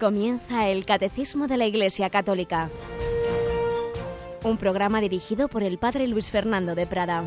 [0.00, 2.70] Comienza el Catecismo de la Iglesia Católica,
[4.42, 7.24] un programa dirigido por el Padre Luis Fernando de Prada.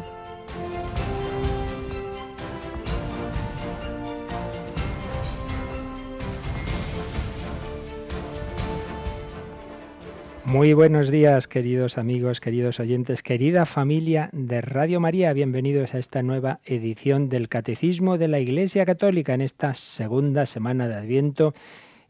[10.44, 15.32] Muy buenos días, queridos amigos, queridos oyentes, querida familia de Radio María.
[15.34, 20.88] Bienvenidos a esta nueva edición del Catecismo de la Iglesia Católica en esta segunda semana
[20.88, 21.54] de Adviento,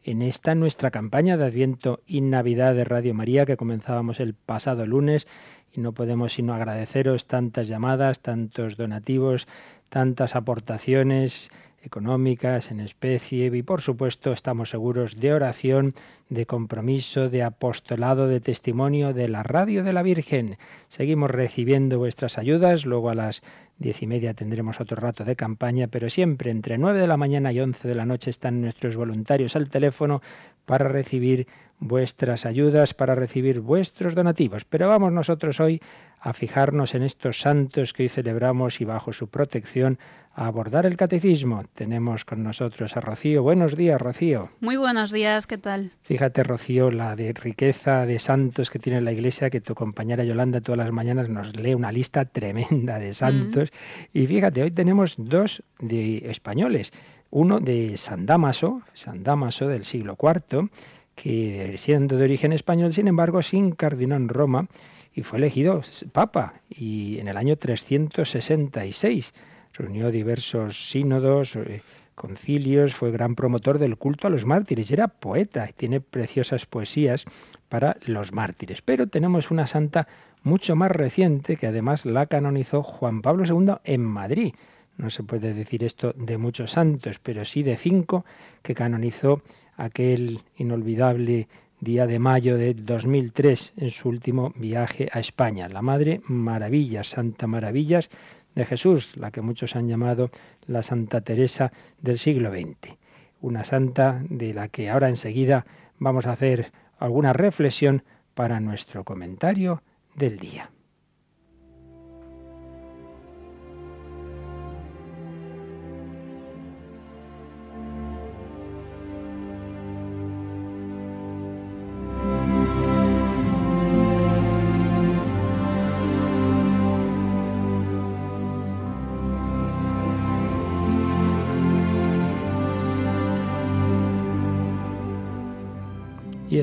[0.04, 4.86] en esta nuestra campaña de Adviento y Navidad de Radio María que comenzábamos el pasado
[4.86, 5.26] lunes
[5.72, 9.48] y no podemos sino agradeceros tantas llamadas, tantos donativos,
[9.88, 11.50] tantas aportaciones
[11.82, 15.92] económicas, en especie y por supuesto estamos seguros de oración,
[16.28, 20.56] de compromiso, de apostolado, de testimonio de la radio de la Virgen.
[20.88, 23.42] Seguimos recibiendo vuestras ayudas, luego a las
[23.78, 27.52] diez y media tendremos otro rato de campaña, pero siempre entre nueve de la mañana
[27.52, 30.22] y once de la noche están nuestros voluntarios al teléfono
[30.64, 31.46] para recibir
[31.80, 34.64] vuestras ayudas, para recibir vuestros donativos.
[34.64, 35.80] Pero vamos nosotros hoy
[36.20, 39.98] a fijarnos en estos santos que hoy celebramos y bajo su protección
[40.34, 41.64] a abordar el catecismo.
[41.74, 43.42] Tenemos con nosotros a Rocío.
[43.42, 44.50] Buenos días, Rocío.
[44.60, 45.92] Muy buenos días, ¿qué tal?
[46.02, 50.60] Fíjate, Rocío, la de riqueza de santos que tiene la Iglesia, que tu compañera Yolanda
[50.60, 53.70] todas las mañanas nos lee una lista tremenda de santos.
[53.72, 54.18] Mm.
[54.18, 56.92] Y fíjate, hoy tenemos dos de españoles.
[57.30, 60.68] Uno de San Damaso, San Damaso del siglo IV,
[61.14, 64.66] que siendo de origen español, sin embargo, se incardinó en Roma
[65.14, 69.32] y fue elegido papa y en el año 366
[69.74, 71.82] reunió diversos sínodos, eh,
[72.14, 77.24] concilios, fue gran promotor del culto a los mártires, era poeta y tiene preciosas poesías
[77.68, 78.82] para los mártires.
[78.82, 80.06] Pero tenemos una santa
[80.42, 84.54] mucho más reciente que además la canonizó Juan Pablo II en Madrid.
[84.96, 88.24] No se puede decir esto de muchos santos, pero sí de cinco
[88.62, 89.42] que canonizó
[89.76, 91.48] aquel inolvidable
[91.80, 95.68] día de mayo de 2003 en su último viaje a España.
[95.68, 98.08] La Madre Maravillas, Santa Maravillas
[98.54, 100.30] de Jesús, la que muchos han llamado
[100.66, 102.96] la Santa Teresa del siglo XX.
[103.40, 105.66] Una santa de la que ahora enseguida
[105.98, 108.02] vamos a hacer alguna reflexión
[108.34, 109.82] para nuestro comentario
[110.14, 110.70] del día.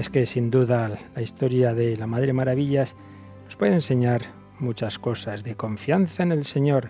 [0.02, 2.96] Es que sin duda la historia de la Madre Maravillas
[3.46, 4.24] nos puede enseñar
[4.58, 6.90] muchas cosas, de confianza en el Señor,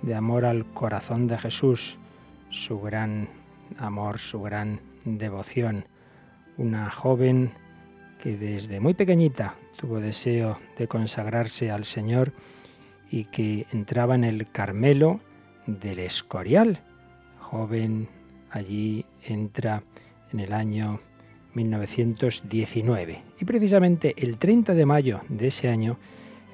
[0.00, 1.98] de amor al corazón de Jesús,
[2.48, 3.28] su gran
[3.76, 5.84] amor, su gran devoción.
[6.56, 7.52] Una joven
[8.22, 12.32] que desde muy pequeñita tuvo deseo de consagrarse al Señor
[13.10, 15.20] y que entraba en el Carmelo
[15.66, 16.80] del Escorial.
[17.40, 18.08] Joven
[18.50, 19.82] allí entra
[20.32, 20.98] en el año
[21.54, 23.22] 1919.
[23.40, 25.98] Y precisamente el 30 de mayo de ese año,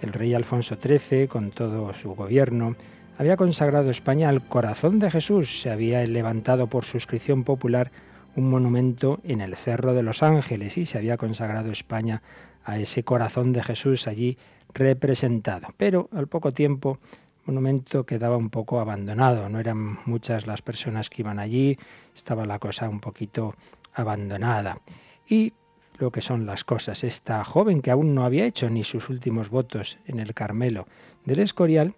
[0.02, 2.76] el rey Alfonso XIII, con todo su gobierno,
[3.16, 5.60] había consagrado España al corazón de Jesús.
[5.60, 7.90] Se había levantado por suscripción popular
[8.36, 12.22] un monumento en el Cerro de los Ángeles y se había consagrado España
[12.64, 14.36] a ese corazón de Jesús allí
[14.72, 15.68] representado.
[15.76, 16.98] Pero al poco tiempo
[17.46, 21.78] el monumento quedaba un poco abandonado, no eran muchas las personas que iban allí,
[22.14, 23.54] estaba la cosa un poquito
[23.94, 24.80] abandonada.
[25.28, 25.52] Y
[25.98, 29.48] lo que son las cosas, esta joven que aún no había hecho ni sus últimos
[29.48, 30.86] votos en el Carmelo
[31.24, 31.94] del Escorial,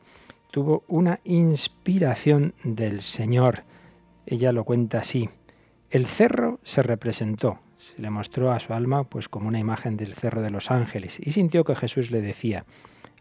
[0.51, 3.65] tuvo una inspiración del Señor.
[4.27, 5.29] Ella lo cuenta así.
[5.91, 10.15] El cerro se representó, se le mostró a su alma pues como una imagen del
[10.15, 12.65] cerro de los ángeles y sintió que Jesús le decía,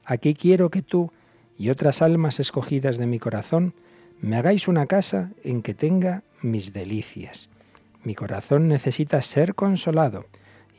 [0.03, 1.11] aquí quiero que tú
[1.57, 3.73] y otras almas escogidas de mi corazón
[4.19, 7.49] me hagáis una casa en que tenga mis delicias.
[8.05, 10.25] Mi corazón necesita ser consolado,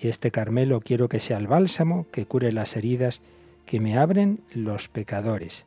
[0.00, 3.20] y este Carmelo quiero que sea el bálsamo que cure las heridas
[3.66, 5.66] que me abren los pecadores.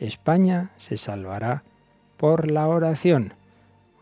[0.00, 1.62] España se salvará
[2.16, 3.34] por la oración.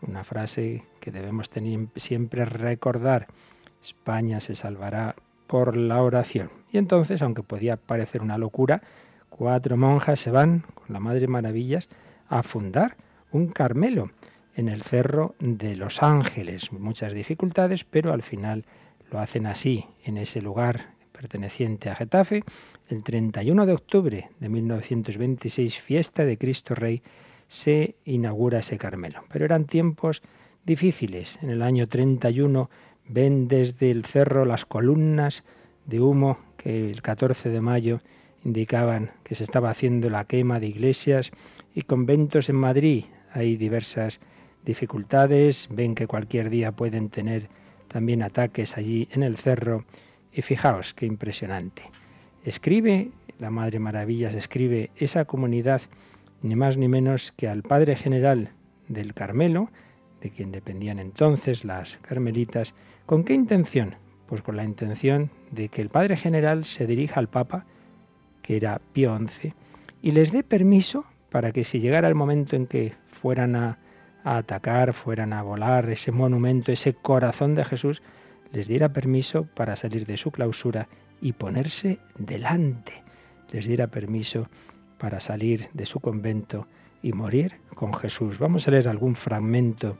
[0.01, 3.27] Una frase que debemos tener, siempre recordar.
[3.83, 5.15] España se salvará
[5.45, 6.49] por la oración.
[6.71, 8.81] Y entonces, aunque podía parecer una locura,
[9.29, 11.87] cuatro monjas se van con la Madre Maravillas
[12.29, 12.97] a fundar
[13.31, 14.09] un Carmelo
[14.55, 16.71] en el Cerro de los Ángeles.
[16.71, 18.65] Muchas dificultades, pero al final
[19.11, 22.43] lo hacen así, en ese lugar perteneciente a Getafe,
[22.89, 27.01] el 31 de octubre de 1926, fiesta de Cristo Rey,
[27.47, 29.23] se inaugura ese Carmelo.
[29.31, 30.21] Pero eran tiempos
[30.65, 31.37] difíciles.
[31.41, 32.69] En el año 31
[33.07, 35.43] ven desde el cerro las columnas
[35.85, 38.01] de humo que el 14 de mayo
[38.43, 41.31] indicaban que se estaba haciendo la quema de iglesias
[41.73, 43.05] y conventos en Madrid.
[43.31, 44.19] Hay diversas
[44.65, 47.49] dificultades, ven que cualquier día pueden tener
[47.87, 49.85] también ataques allí en el cerro
[50.33, 51.83] y fijaos qué impresionante.
[52.43, 55.81] Escribe, la Madre Maravillas escribe esa comunidad
[56.41, 58.49] ni más ni menos que al Padre General
[58.87, 59.69] del Carmelo,
[60.21, 62.73] de quien dependían entonces las carmelitas,
[63.05, 63.95] ¿con qué intención?
[64.27, 67.65] Pues con la intención de que el Padre General se dirija al Papa,
[68.41, 69.53] que era Pío XI,
[70.01, 73.77] y les dé permiso para que si llegara el momento en que fueran a,
[74.25, 78.01] a atacar, fueran a volar ese monumento, ese corazón de Jesús,
[78.51, 80.89] les diera permiso para salir de su clausura
[81.21, 83.03] y ponerse delante.
[83.51, 84.49] Les diera permiso
[84.97, 86.67] para salir de su convento
[87.03, 88.39] y morir con Jesús.
[88.39, 89.97] Vamos a leer algún fragmento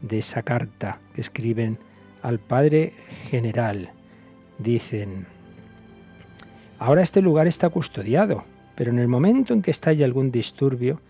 [0.00, 1.78] de esa carta que escriben
[2.22, 2.94] al Padre
[3.28, 3.90] General.
[4.58, 5.26] Dicen,
[6.78, 8.44] ahora este lugar está custodiado,
[8.74, 11.00] pero en el momento en que estalle algún disturbio,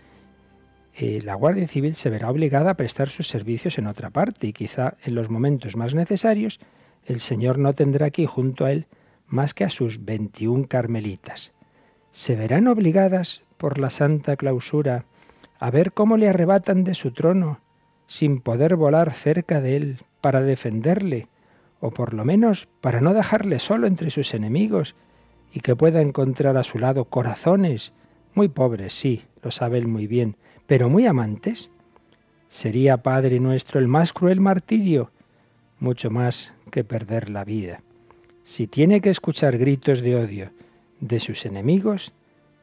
[0.99, 4.53] eh, la Guardia Civil se verá obligada a prestar sus servicios en otra parte y
[4.53, 6.59] quizá en los momentos más necesarios
[7.05, 8.87] el Señor no tendrá aquí junto a él
[9.27, 11.53] más que a sus 21 carmelitas.
[12.11, 15.05] Se verán obligadas por la santa clausura
[15.59, 17.59] a ver cómo le arrebatan de su trono
[18.07, 21.27] sin poder volar cerca de él para defenderle,
[21.79, 24.95] o por lo menos para no dejarle solo entre sus enemigos,
[25.53, 27.93] y que pueda encontrar a su lado corazones,
[28.33, 31.69] muy pobres, sí, lo sabe él muy bien, pero muy amantes.
[32.49, 35.11] Sería, Padre nuestro, el más cruel martirio,
[35.79, 37.81] mucho más que perder la vida.
[38.43, 40.51] Si tiene que escuchar gritos de odio
[40.99, 42.13] de sus enemigos,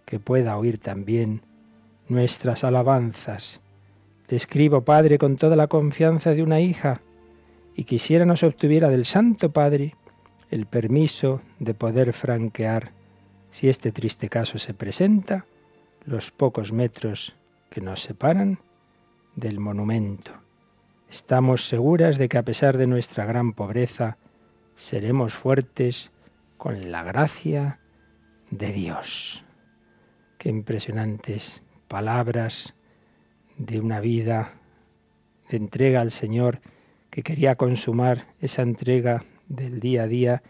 [0.06, 1.42] que pueda oír también
[2.08, 3.60] nuestras alabanzas
[4.28, 7.00] le escribo, Padre, con toda la confianza de una hija,
[7.76, 9.94] y quisiera nos obtuviera del Santo Padre
[10.50, 12.92] el permiso de poder franquear,
[13.50, 15.44] si este triste caso se presenta,
[16.06, 17.34] los pocos metros
[17.74, 18.60] que nos separan
[19.34, 20.30] del monumento.
[21.10, 24.16] Estamos seguras de que a pesar de nuestra gran pobreza,
[24.76, 26.12] seremos fuertes
[26.56, 27.80] con la gracia
[28.52, 29.42] de Dios.
[30.38, 32.76] Qué impresionantes palabras
[33.58, 34.52] de una vida
[35.50, 36.60] de entrega al Señor
[37.10, 40.42] que quería consumar esa entrega del día a día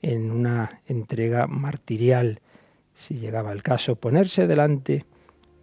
[0.00, 2.40] en una entrega martirial,
[2.94, 5.04] si llegaba el caso, ponerse delante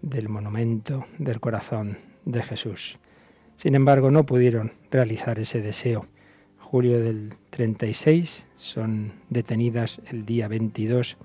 [0.02, 2.98] del monumento del corazón de Jesús.
[3.56, 6.06] Sin embargo, no pudieron realizar ese deseo.
[6.60, 11.18] Julio del 36 son detenidas el día 22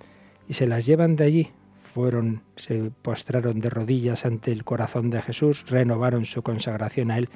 [0.49, 1.50] y se las llevan de allí
[1.94, 7.29] fueron, se postraron de rodillas ante el corazón de Jesús, renovaron su consagración a él,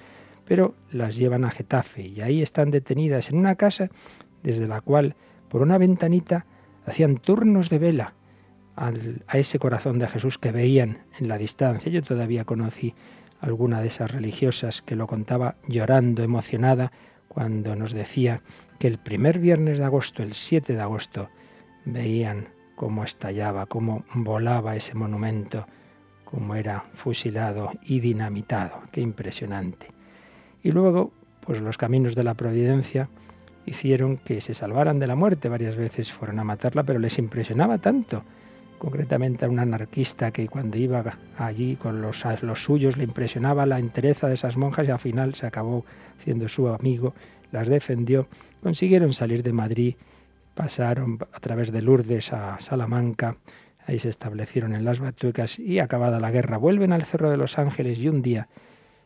[0.44, 3.88] pero las llevan a Getafe y ahí están detenidas en una casa
[4.43, 5.14] desde la cual,
[5.49, 6.44] por una ventanita,
[6.87, 8.14] hacían turnos de vela
[8.78, 11.90] a ese corazón de Jesús que veían en la distancia.
[11.90, 12.94] Yo todavía conocí
[13.40, 16.92] alguna de esas religiosas que lo contaba llorando, emocionada,
[17.28, 18.40] cuando nos decía
[18.78, 21.28] que el primer viernes de agosto, el 7 de agosto,
[21.84, 25.66] veían cómo estallaba, cómo volaba ese monumento,
[26.25, 28.82] cómo era fusilado y dinamitado.
[28.92, 29.88] Qué impresionante.
[30.62, 33.08] Y luego, pues los caminos de la providencia
[33.66, 35.49] hicieron que se salvaran de la muerte.
[35.49, 38.25] Varias veces fueron a matarla, pero les impresionaba tanto.
[38.78, 43.78] Concretamente a un anarquista que cuando iba allí con los, los suyos le impresionaba la
[43.78, 45.85] entereza de esas monjas y al final se acabó
[46.18, 47.14] siendo su amigo,
[47.50, 48.28] las defendió,
[48.62, 49.94] consiguieron salir de Madrid
[50.58, 53.37] pasaron a través de Lourdes a Salamanca,
[53.87, 57.58] ahí se establecieron en las Batuecas y acabada la guerra vuelven al Cerro de los
[57.61, 58.49] Ángeles y un día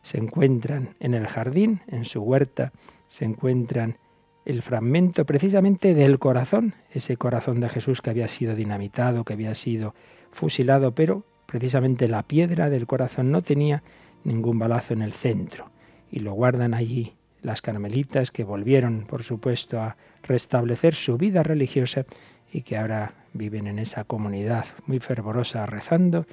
[0.01, 2.71] se encuentran en el jardín, en su huerta,
[3.05, 3.97] se encuentran
[4.45, 9.55] el fragmento precisamente del corazón, ese corazón de Jesús que había sido dinamitado, que había
[9.55, 9.95] sido
[10.31, 13.83] fusilado, pero precisamente la piedra del corazón no tenía
[14.23, 15.71] ningún balazo en el centro
[16.11, 22.05] y lo guardan allí las carmelitas que volvieron, por supuesto, a restablecer su vida religiosa
[22.51, 26.25] y que ahora viven en esa comunidad muy fervorosa rezando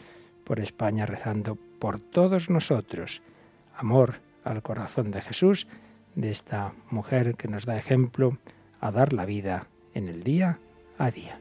[0.45, 3.23] por España, rezando por todos nosotros.
[3.77, 5.67] Amor al corazón de Jesús,
[6.15, 8.37] de esta mujer que nos da ejemplo
[8.81, 10.59] a dar la vida en el día
[10.99, 11.39] a día.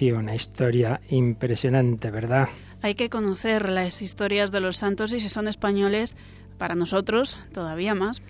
[0.00, 2.48] Una historia impresionante, ¿verdad?
[2.80, 6.16] Hay que conocer las historias de los santos y si son españoles,
[6.56, 8.22] para nosotros todavía más.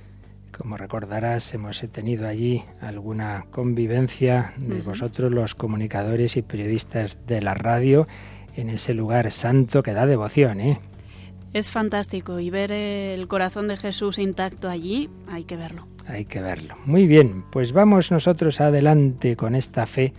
[0.50, 7.54] Como recordarás, hemos tenido allí alguna convivencia de vosotros, los comunicadores y periodistas de la
[7.54, 8.08] radio,
[8.56, 10.80] en ese lugar santo que da devoción, ¿eh?
[11.52, 15.86] Es fantástico y ver el corazón de Jesús intacto allí, hay que verlo.
[16.08, 16.76] Hay que verlo.
[16.84, 20.12] Muy bien, pues vamos nosotros adelante con esta fe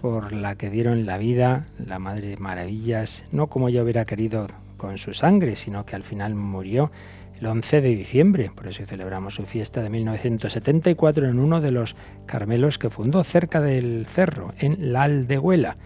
[0.00, 4.46] por la que dieron la vida la Madre de Maravillas, no como yo hubiera querido
[4.78, 6.90] con su sangre, sino que al final murió
[7.38, 11.96] el 11 de diciembre, por eso celebramos su fiesta de 1974 en uno de los
[12.24, 15.76] Carmelos que fundó cerca del cerro, en la Aldehuela.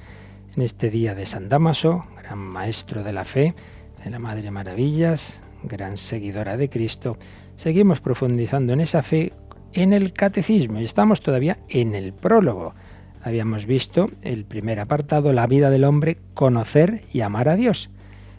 [0.57, 3.55] En este día de San Damaso, gran maestro de la fe,
[4.05, 7.19] de la Madre Maravillas, gran seguidora de Cristo,
[7.57, 9.33] seguimos profundizando en esa fe
[9.73, 12.75] en el catecismo y estamos todavía en el prólogo.
[13.25, 17.89] Habíamos visto el primer apartado, la vida del hombre, conocer y amar a Dios.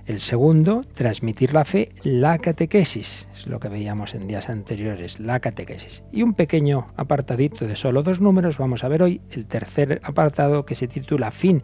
[0.06, 5.40] El segundo, transmitir la fe, la catequesis, es lo que veíamos en días anteriores, la
[5.40, 6.04] catequesis.
[6.12, 10.68] Y un pequeño apartadito de solo dos números, vamos a ver hoy el tercer apartado
[10.68, 11.64] que se titula Fin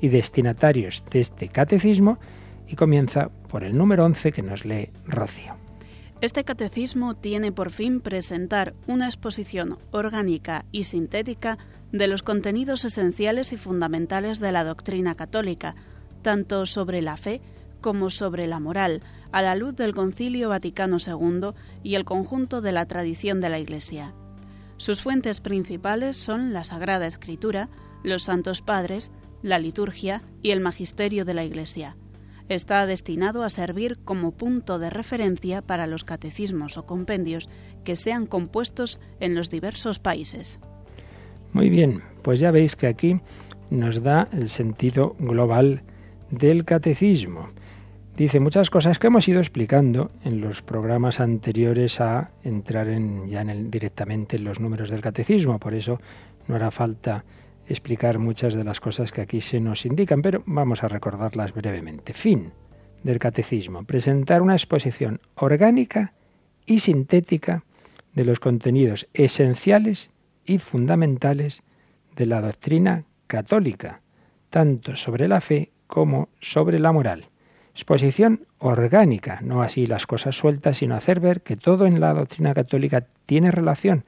[0.00, 2.18] y destinatarios de este catecismo
[2.66, 5.61] y comienza por el número 11 que nos lee Rocío.
[6.22, 11.58] Este catecismo tiene por fin presentar una exposición orgánica y sintética
[11.90, 15.74] de los contenidos esenciales y fundamentales de la doctrina católica,
[16.22, 17.40] tanto sobre la fe
[17.80, 19.02] como sobre la moral,
[19.32, 23.58] a la luz del Concilio Vaticano II y el conjunto de la tradición de la
[23.58, 24.14] Iglesia.
[24.76, 27.68] Sus fuentes principales son la Sagrada Escritura,
[28.04, 29.10] los Santos Padres,
[29.42, 31.96] la liturgia y el magisterio de la Iglesia.
[32.48, 37.48] Está destinado a servir como punto de referencia para los catecismos o compendios
[37.84, 40.58] que sean compuestos en los diversos países.
[41.52, 43.20] Muy bien, pues ya veis que aquí
[43.70, 45.82] nos da el sentido global
[46.30, 47.50] del catecismo.
[48.16, 53.40] Dice muchas cosas que hemos ido explicando en los programas anteriores a entrar en, ya
[53.40, 55.98] en directamente en los números del catecismo, por eso
[56.46, 57.24] no hará falta
[57.66, 62.12] explicar muchas de las cosas que aquí se nos indican, pero vamos a recordarlas brevemente.
[62.12, 62.52] Fin
[63.02, 66.12] del catecismo, presentar una exposición orgánica
[66.66, 67.64] y sintética
[68.14, 70.10] de los contenidos esenciales
[70.44, 71.62] y fundamentales
[72.16, 74.00] de la doctrina católica,
[74.50, 77.26] tanto sobre la fe como sobre la moral.
[77.74, 82.52] Exposición orgánica, no así las cosas sueltas, sino hacer ver que todo en la doctrina
[82.52, 84.04] católica tiene relación.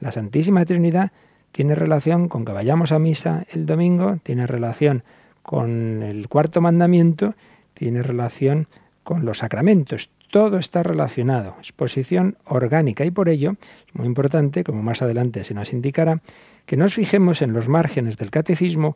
[0.00, 1.12] La Santísima Trinidad
[1.56, 5.04] tiene relación con que vayamos a misa el domingo, tiene relación
[5.42, 7.32] con el cuarto mandamiento,
[7.72, 8.68] tiene relación
[9.04, 10.10] con los sacramentos.
[10.30, 11.54] Todo está relacionado.
[11.58, 13.56] Exposición orgánica y por ello
[13.88, 16.20] es muy importante, como más adelante se nos indicará,
[16.66, 18.94] que nos fijemos en los márgenes del catecismo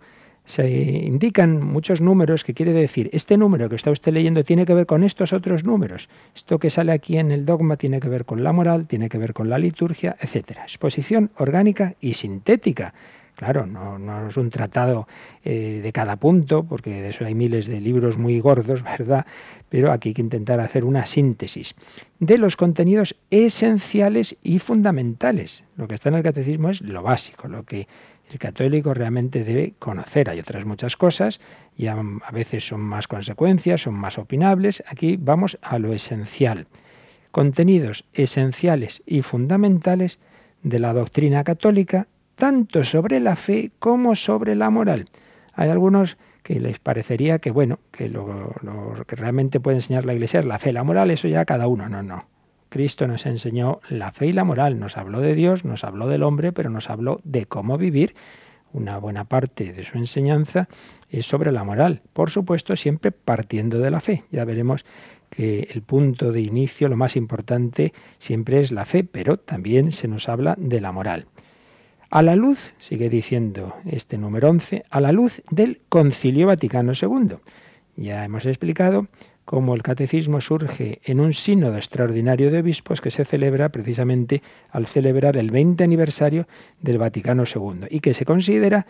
[0.50, 4.74] se indican muchos números que quiere decir, este número que está usted leyendo tiene que
[4.74, 6.08] ver con estos otros números.
[6.34, 9.18] Esto que sale aquí en el dogma tiene que ver con la moral, tiene que
[9.18, 10.58] ver con la liturgia, etc.
[10.64, 12.92] Exposición orgánica y sintética.
[13.36, 15.08] Claro, no, es un tratado
[15.44, 19.24] eh, de cada punto, porque de eso hay miles de libros muy gordos, ¿verdad?
[19.70, 21.74] Pero aquí hay que intentar hacer una síntesis
[22.18, 25.64] de los contenidos esenciales y fundamentales.
[25.76, 27.88] Lo que está en el catecismo es lo básico, lo que
[28.30, 30.30] el católico realmente debe conocer.
[30.30, 31.40] Hay otras muchas cosas
[31.76, 31.96] y a,
[32.32, 34.82] veces son más consecuencias, son más opinables.
[34.86, 36.66] Aquí vamos a lo esencial.
[37.32, 40.18] Contenidos esenciales y fundamentales
[40.62, 42.06] de la doctrina católica,
[42.36, 45.08] tanto sobre la fe como sobre la moral.
[45.54, 50.14] Hay algunos que les parecería que, bueno, que lo, lo que realmente puede enseñar la
[50.14, 51.88] Iglesia es la fe, la moral, eso ya cada uno.
[51.88, 52.24] No, no.
[52.70, 56.22] Cristo nos enseñó la fe y la moral, nos habló de Dios, nos habló del
[56.22, 58.14] hombre, pero nos habló de cómo vivir.
[58.72, 60.68] Una buena parte de su enseñanza
[61.10, 64.22] es sobre la moral, por supuesto siempre partiendo de la fe.
[64.30, 64.86] Ya veremos
[65.28, 70.06] que el punto de inicio, lo más importante, siempre es la fe, pero también se
[70.06, 71.26] nos habla de la moral.
[72.10, 77.36] A la luz, sigue diciendo este número 11, a la luz del Concilio Vaticano II.
[77.96, 79.08] Ya hemos explicado
[79.50, 84.86] como el catecismo surge en un sínodo extraordinario de obispos que se celebra precisamente al
[84.86, 86.46] celebrar el 20 aniversario
[86.80, 88.86] del Vaticano II y que se considera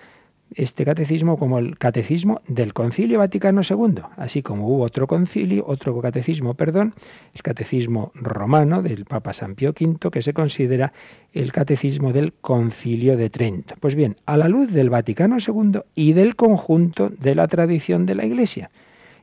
[0.55, 5.99] este catecismo como el catecismo del Concilio Vaticano II, así como hubo otro concilio, otro
[6.03, 6.93] catecismo, perdón,
[7.33, 10.93] el catecismo romano del Papa San Pío V, que se considera
[11.33, 13.77] el catecismo del Concilio de Trento.
[13.81, 18.15] Pues bien, a la luz del Vaticano II y del conjunto de la tradición de
[18.15, 18.69] la Iglesia,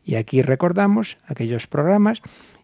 [0.08, 2.22] y aquí recordamos aquellos programas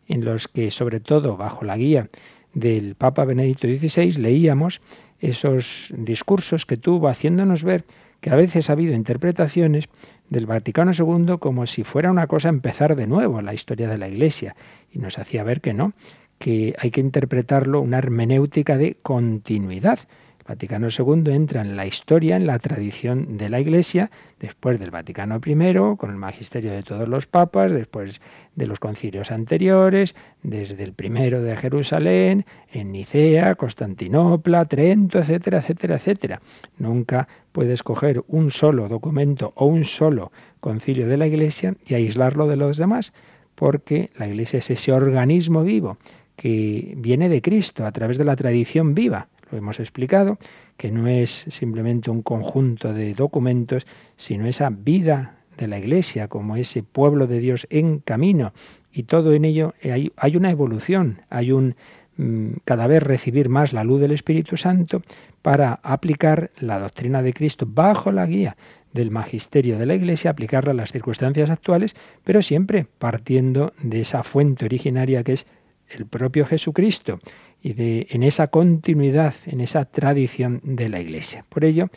[0.08, 2.10] en los que, sobre todo bajo la guía
[2.54, 4.82] del Papa Benedicto XVI, leíamos
[5.20, 7.84] esos discursos que tuvo haciéndonos ver
[8.22, 9.90] que a veces ha habido interpretaciones
[10.30, 14.08] del Vaticano II como si fuera una cosa empezar de nuevo la historia de la
[14.08, 14.56] Iglesia
[14.92, 15.92] y nos hacía ver que no,
[16.40, 20.00] que hay que interpretarlo una hermenéutica de continuidad.
[20.46, 25.40] Vaticano II entra en la historia, en la tradición de la Iglesia, después del Vaticano
[25.46, 28.20] I, con el magisterio de todos los papas, después
[28.56, 35.96] de los concilios anteriores, desde el primero de Jerusalén, en Nicea, Constantinopla, Trento, etcétera, etcétera,
[35.96, 36.42] etcétera.
[36.78, 42.48] Nunca puedes coger un solo documento o un solo concilio de la Iglesia y aislarlo
[42.48, 43.14] de los demás,
[43.56, 45.98] porque la Iglesia es ese organismo vivo
[46.36, 50.38] que viene de Cristo a través de la tradición viva hemos explicado,
[50.78, 56.56] que no es simplemente un conjunto de documentos, sino esa vida de la Iglesia como
[56.56, 58.54] ese pueblo de Dios en camino.
[58.92, 61.76] Y todo en ello hay, hay una evolución, hay un
[62.18, 65.02] mm, cada vez recibir más la luz del Espíritu Santo
[65.42, 68.56] para aplicar la doctrina de Cristo bajo la guía
[68.94, 74.24] del magisterio de la Iglesia, aplicarla a las circunstancias actuales, pero siempre partiendo de esa
[74.24, 75.48] fuente originaria que es
[75.90, 77.20] el propio Jesucristo
[77.64, 81.46] y de, en esa continuidad, en esa tradición de la Iglesia.
[81.48, 81.90] Por ello,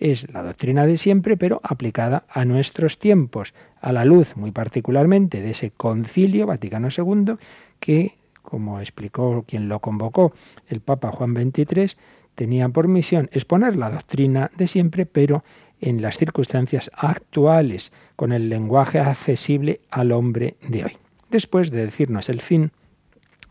[0.00, 5.40] es la doctrina de siempre, pero aplicada a nuestros tiempos, a la luz muy particularmente
[5.40, 7.36] de ese concilio Vaticano II,
[7.78, 10.32] que, como explicó quien lo convocó,
[10.68, 11.96] el Papa Juan XXIII,
[12.34, 15.44] tenía por misión exponer la doctrina de siempre, pero
[15.80, 20.96] en las circunstancias actuales, con el lenguaje accesible al hombre de hoy.
[21.30, 22.72] Después de decirnos el fin,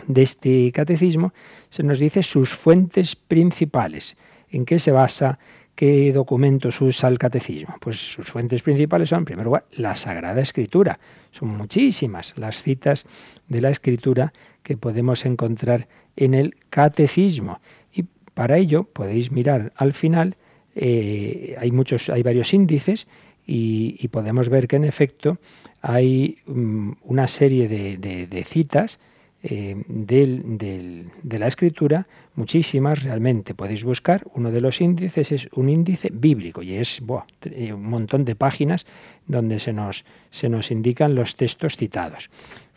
[0.07, 1.33] de este catecismo
[1.69, 4.17] se nos dice sus fuentes principales,
[4.49, 5.39] en qué se basa,
[5.75, 7.75] qué documentos usa el catecismo.
[7.79, 10.99] Pues sus fuentes principales son, en primer lugar, la Sagrada Escritura.
[11.31, 13.05] Son muchísimas las citas
[13.47, 17.59] de la Escritura que podemos encontrar en el catecismo.
[17.93, 20.35] Y para ello podéis mirar al final,
[20.75, 23.07] eh, hay, muchos, hay varios índices
[23.45, 25.39] y, podemos ver que en efecto
[25.81, 28.99] hay mm, una serie de citas
[29.43, 33.55] eh, de la escritura, muchísimas realmente.
[33.55, 37.01] Podéis buscar, uno de los índices es un índice bíblico y es
[37.43, 38.85] eh, un montón de páginas
[39.27, 42.29] donde se nos, se nos indican los textos citados.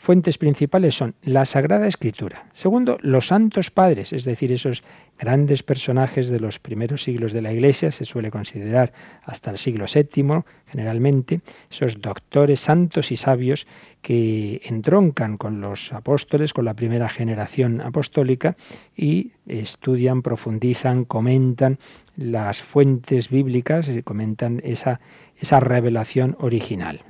[0.05, 2.45] Fuentes principales son la Sagrada Escritura.
[2.53, 4.85] Segundo, los santos padres, es decir, esos
[5.19, 9.87] grandes personajes de los primeros siglos de la Iglesia, se suele considerar hasta el siglo
[9.87, 11.41] VII, generalmente,
[11.71, 13.67] esos doctores santos y sabios
[14.03, 18.59] que entroncan con los apóstoles, con la primera generación apostólica,
[18.95, 21.79] y estudian, profundizan, comentan
[22.15, 25.01] las fuentes bíblicas, y comentan esa,
[25.41, 27.01] esa revelación original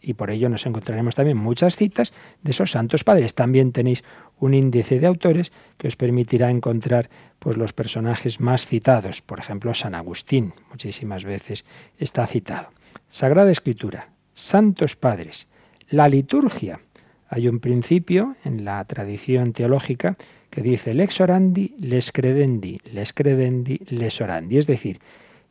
[0.00, 2.12] y por ello nos encontraremos también muchas citas
[2.42, 3.34] de esos santos padres.
[3.34, 4.04] También tenéis
[4.38, 9.74] un índice de autores que os permitirá encontrar pues los personajes más citados, por ejemplo
[9.74, 11.64] San Agustín, muchísimas veces
[11.98, 12.68] está citado.
[13.08, 15.48] Sagrada Escritura, santos padres,
[15.88, 16.80] la liturgia.
[17.28, 20.16] Hay un principio en la tradición teológica
[20.50, 25.00] que dice lex orandi, les credendi, les credendi, les orandi, es decir,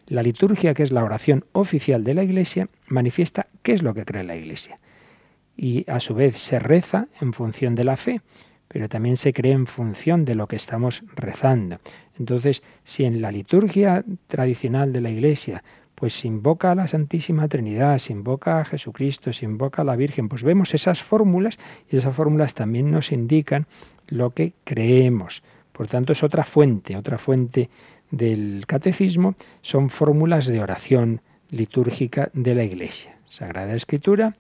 [0.10, 4.06] la liturgia, que es la oración oficial de la Iglesia, manifiesta qué es lo que
[4.06, 4.80] cree la Iglesia.
[5.56, 8.22] Y a su vez se reza en función de la fe,
[8.68, 11.80] pero también se cree en función de lo que estamos rezando.
[12.18, 15.64] Entonces, si en la liturgia tradicional de la Iglesia
[16.00, 19.98] pues se invoca a la Santísima Trinidad, se invoca a Jesucristo, se invoca a la
[19.98, 21.60] Virgen, pues vemos esas fórmulas
[21.92, 23.68] y esas fórmulas también nos indican
[24.08, 25.44] lo que creemos.
[25.74, 27.70] Por tanto, es otra fuente, otra fuente
[28.12, 33.18] del catecismo son fórmulas de oración litúrgica de la Iglesia.
[33.26, 34.36] Sagrada Escritura,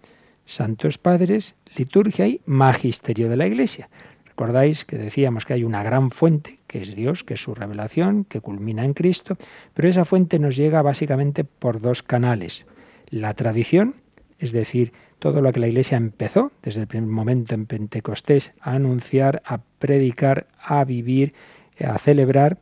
[0.45, 3.89] Santos Padres, liturgia y magisterio de la Iglesia.
[4.25, 8.23] Recordáis que decíamos que hay una gran fuente, que es Dios, que es su revelación,
[8.23, 9.38] que culmina en Cristo,
[9.73, 12.65] pero esa fuente nos llega básicamente por dos canales.
[13.10, 13.95] La tradición,
[14.39, 18.71] es decir, todo lo que la Iglesia empezó desde el primer momento en Pentecostés a
[18.71, 21.34] anunciar, a predicar, a vivir,
[21.79, 22.58] a celebrar,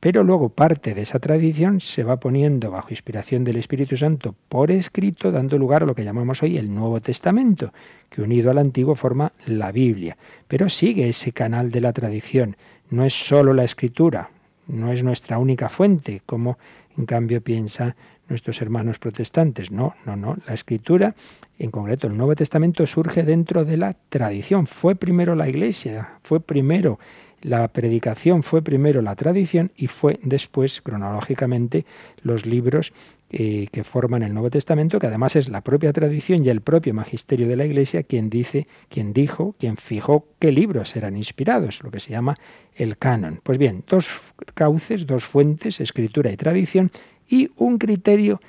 [0.00, 4.70] pero luego parte de esa tradición se va poniendo bajo inspiración del Espíritu Santo por
[4.70, 7.72] escrito, dando lugar a lo que llamamos hoy el Nuevo Testamento,
[8.08, 10.16] que unido al Antiguo forma la Biblia.
[10.48, 12.56] Pero sigue ese canal de la tradición.
[12.88, 14.30] No es solo la escritura,
[14.66, 16.58] no es nuestra única fuente, como
[16.96, 17.94] en cambio piensan
[18.28, 19.70] nuestros hermanos protestantes.
[19.70, 20.36] No, no, no.
[20.46, 21.14] La escritura,
[21.58, 24.66] en concreto el Nuevo Testamento, surge dentro de la tradición.
[24.66, 26.98] Fue primero la Iglesia, fue primero
[27.42, 31.86] la predicación fue primero la tradición y fue después, cronológicamente,
[32.22, 32.92] los libros
[33.30, 36.92] eh, que forman el Nuevo Testamento, que además es la propia tradición y el propio
[36.92, 41.90] magisterio de la Iglesia quien dice, quien dijo, quien fijó qué libros eran inspirados, lo
[41.90, 42.36] que se llama
[42.74, 43.40] el canon.
[43.42, 44.10] Pues bien, dos
[44.54, 46.90] cauces, dos fuentes, escritura y tradición,
[47.28, 48.40] y un criterio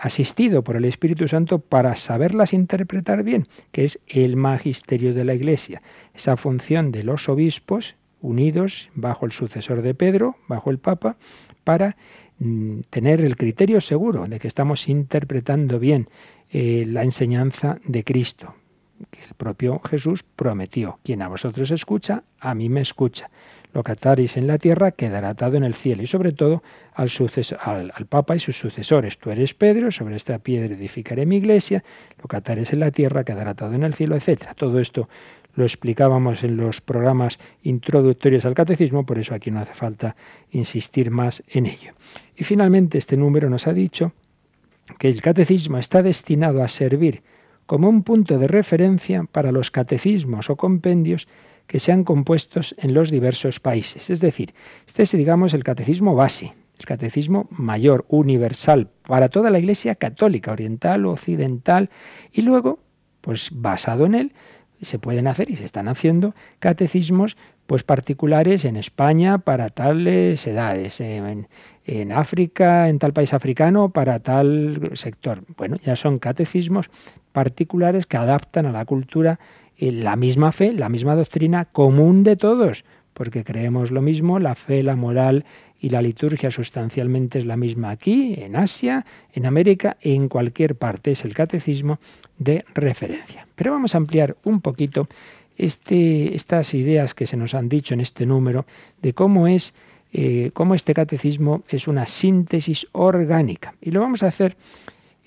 [0.00, 5.34] asistido por el Espíritu Santo para saberlas interpretar bien, que es el magisterio de la
[5.34, 5.80] Iglesia,
[6.14, 11.16] esa función de los obispos unidos bajo el sucesor de Pedro, bajo el Papa,
[11.64, 11.96] para
[12.38, 16.08] mm, tener el criterio seguro de que estamos interpretando bien
[16.50, 18.54] eh, la enseñanza de Cristo,
[19.10, 20.98] que el propio Jesús prometió.
[21.04, 23.30] Quien a vosotros escucha, a mí me escucha.
[23.72, 26.02] Lo que ataréis en la tierra quedará atado en el cielo.
[26.02, 26.62] Y sobre todo
[26.94, 27.10] al,
[27.94, 29.18] al, Papa y sus sucesores.
[29.18, 31.84] Tú eres Pedro, sobre esta piedra edificaré mi iglesia.
[32.22, 34.54] Lo que ataréis en la tierra quedará atado en el cielo, etc.
[34.56, 35.10] Todo esto
[35.56, 40.14] lo explicábamos en los programas introductorios al catecismo, por eso aquí no hace falta
[40.50, 41.92] insistir más en ello.
[42.36, 44.12] Y finalmente este número nos ha dicho
[44.98, 47.22] que el catecismo está destinado a servir
[47.64, 51.26] como un punto de referencia para los catecismos o compendios
[51.66, 54.10] que sean compuestos en los diversos países.
[54.10, 54.54] Es decir,
[54.86, 60.52] este es, digamos, el catecismo base, el catecismo mayor, universal, para toda la Iglesia católica,
[60.52, 61.90] oriental occidental,
[62.30, 62.78] y luego,
[63.20, 64.32] pues basado en él,
[64.82, 67.36] se pueden hacer y se están haciendo catecismos
[67.66, 71.48] pues particulares en España para tales edades, en,
[71.84, 75.42] en, África, en tal país africano para tal sector.
[75.56, 76.90] Bueno, ya son catecismos
[77.32, 79.40] particulares que adaptan a la cultura
[79.78, 84.82] la misma fe, la misma doctrina común de todos, porque creemos lo mismo, la fe,
[84.82, 85.44] la moral
[85.80, 91.10] y la liturgia sustancialmente es la misma aquí, en Asia, en América, en cualquier parte.
[91.10, 91.98] Es el catecismo
[92.38, 93.46] de referencia.
[93.54, 95.08] Pero vamos a ampliar un poquito
[95.56, 98.66] este, estas ideas que se nos han dicho en este número
[99.02, 99.74] de cómo es
[100.12, 103.74] eh, cómo este catecismo es una síntesis orgánica.
[103.82, 104.56] Y lo vamos a hacer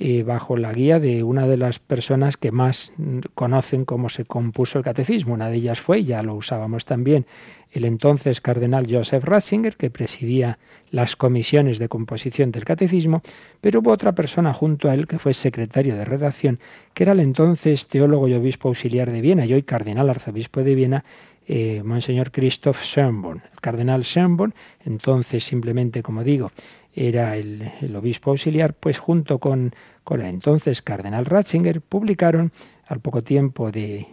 [0.01, 2.93] eh, bajo la guía de una de las personas que más
[3.35, 5.33] conocen cómo se compuso el catecismo.
[5.33, 7.25] Una de ellas fue, ya lo usábamos también,
[7.73, 10.57] el entonces cardenal Joseph Ratzinger, que presidía
[10.89, 13.21] las comisiones de composición del catecismo,
[13.59, 16.59] pero hubo otra persona junto a él que fue secretario de redacción,
[16.93, 20.75] que era el entonces teólogo y obispo auxiliar de Viena y hoy cardenal arzobispo de
[20.75, 21.03] Viena,
[21.45, 23.41] eh, Monseñor Christoph Schönborn.
[23.51, 24.53] El cardenal Schönborn,
[24.85, 26.51] entonces simplemente, como digo,
[26.99, 32.51] era el, obispo auxiliar, pues junto con, con el entonces cardenal Ratzinger publicaron
[32.87, 34.05] al poco tiempo de,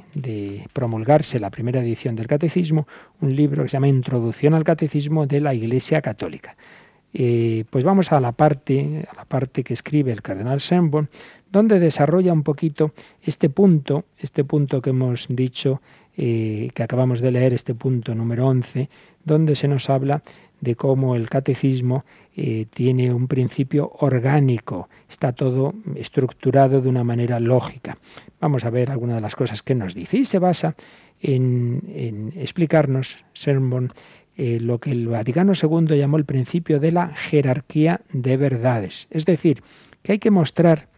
[0.73, 2.87] promulgarse la primera edición del Catecismo,
[3.21, 6.57] un libro que se llama Introducción al Catecismo de la Iglesia Católica.
[7.13, 11.09] Eh, pues vamos a la parte, a la parte que escribe el cardenal Sembon,
[11.51, 15.81] donde desarrolla un poquito este punto, este punto que hemos dicho,
[16.17, 18.89] eh, que acabamos de leer, este punto número 11,
[19.25, 20.23] donde se nos habla
[20.61, 22.05] de cómo el catecismo
[22.37, 27.99] eh, tiene un principio orgánico, está todo estructurado de una manera lógica.
[28.41, 30.19] Vamos a ver algunas de las cosas que nos dice.
[30.19, 30.75] Y se basa
[31.21, 33.93] en, explicarnos, Sermon,
[34.37, 39.07] eh, lo que el Vaticano II llamó el principio de la jerarquía de verdades.
[39.11, 39.63] Es decir,
[40.03, 40.89] que hay que mostrar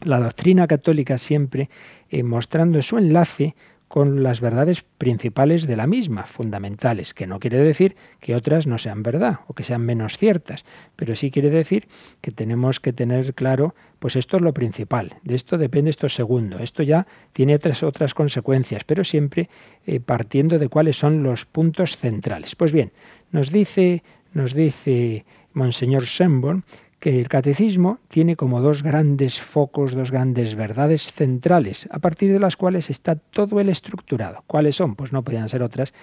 [0.00, 1.68] la doctrina católica siempre
[2.10, 3.54] eh, mostrando su enlace
[3.88, 8.78] con las verdades principales de la misma, fundamentales, que no quiere decir que otras no
[8.78, 11.88] sean verdad o que sean menos ciertas, pero sí quiere decir
[12.20, 16.58] que tenemos que tener claro, pues esto es lo principal, de esto depende esto segundo,
[16.58, 19.48] esto ya tiene otras otras consecuencias, pero siempre
[19.86, 22.54] eh, partiendo de cuáles son los puntos centrales.
[22.54, 22.92] Pues bien,
[23.32, 24.02] nos dice
[24.34, 25.24] nos dice
[25.54, 26.64] Monseñor Sembon
[27.00, 32.40] que el catecismo tiene como dos grandes focos, dos grandes verdades centrales, a partir de
[32.40, 34.42] las cuales está todo el estructurado.
[34.46, 34.96] ¿Cuáles son?
[34.96, 35.94] Pues no podían ser otras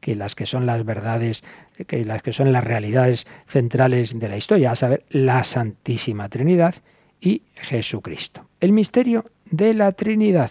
[0.00, 1.42] que las que son las verdades,
[1.86, 6.74] que las que son las realidades centrales de la historia, a saber, la Santísima Trinidad
[7.20, 8.46] y Jesucristo.
[8.60, 10.50] El misterio de la Trinidad,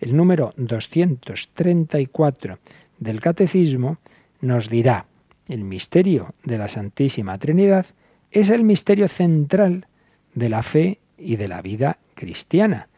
[0.00, 2.58] el número 234
[2.98, 3.98] del Catecismo,
[4.40, 5.06] nos dirá
[5.48, 7.86] el misterio de la Santísima Trinidad
[8.34, 9.86] es el misterio central
[10.34, 12.88] de la fe y de la vida cristiana.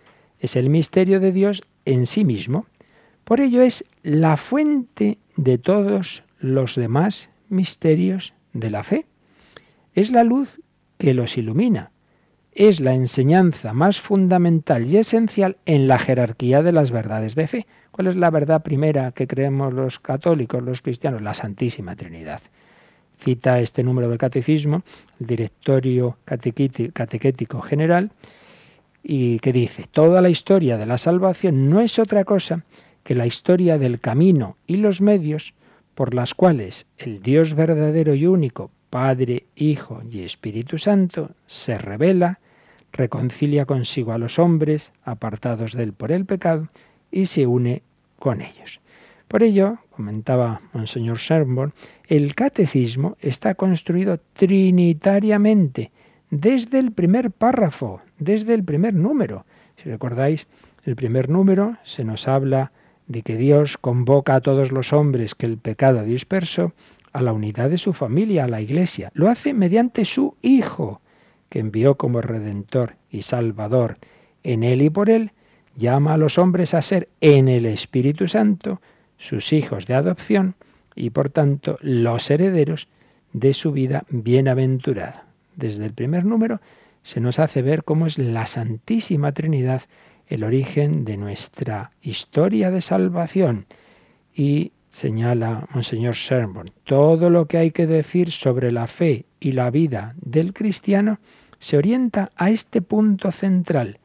[0.41, 2.65] Es el misterio de Dios en sí mismo.
[3.25, 9.05] Por ello es la fuente de todos los demás misterios de la fe.
[9.95, 10.59] Es la luz
[10.97, 11.91] que los ilumina.
[12.53, 17.67] Es la enseñanza más fundamental y esencial en la jerarquía de las verdades de fe.
[17.91, 21.21] ¿Cuál es la verdad primera que creemos los católicos, los cristianos?
[21.21, 22.41] La Santísima Trinidad.
[23.19, 24.83] Cita este número del catecismo,
[25.21, 28.11] el directorio catequético general,
[29.03, 32.65] y que dice, toda la historia de la salvación no es otra cosa
[33.05, 35.55] que la historia del camino y los medios
[35.95, 42.41] por las cuales el Dios verdadero y único, Padre, Hijo y Espíritu Santo, se revela,
[42.93, 46.69] reconcilia consigo a los hombres apartados de él por el pecado
[47.11, 47.83] y se une
[48.19, 48.81] con ellos.
[49.29, 51.73] Por ello, comentaba Monseñor Sherborne,
[52.07, 55.91] el catecismo está construido trinitariamente,
[56.31, 59.45] desde el primer párrafo, desde el primer número.
[59.77, 60.47] Si recordáis,
[60.85, 62.71] el primer número se nos habla
[63.09, 66.73] de que Dios convoca a todos los hombres que el pecado ha disperso
[67.13, 69.11] a la unidad de su familia, a la Iglesia.
[69.15, 71.01] Lo hace mediante su Hijo,
[71.49, 73.99] que envió como Redentor y Salvador.
[74.43, 75.33] En Él y por Él
[75.77, 78.81] llama a los hombres a ser en el Espíritu Santo
[79.19, 80.55] sus hijos de adopción
[80.95, 82.89] y por tanto los herederos
[83.33, 85.27] de su vida bienaventurada.
[85.57, 86.61] Desde el primer número
[87.03, 89.83] se nos hace ver cómo es la Santísima Trinidad
[90.27, 93.67] el origen de nuestra historia de salvación.
[94.35, 99.71] Y señala Monseñor Sermon, todo lo que hay que decir sobre la fe y la
[99.71, 101.19] vida del cristiano
[101.59, 103.99] se orienta a este punto central,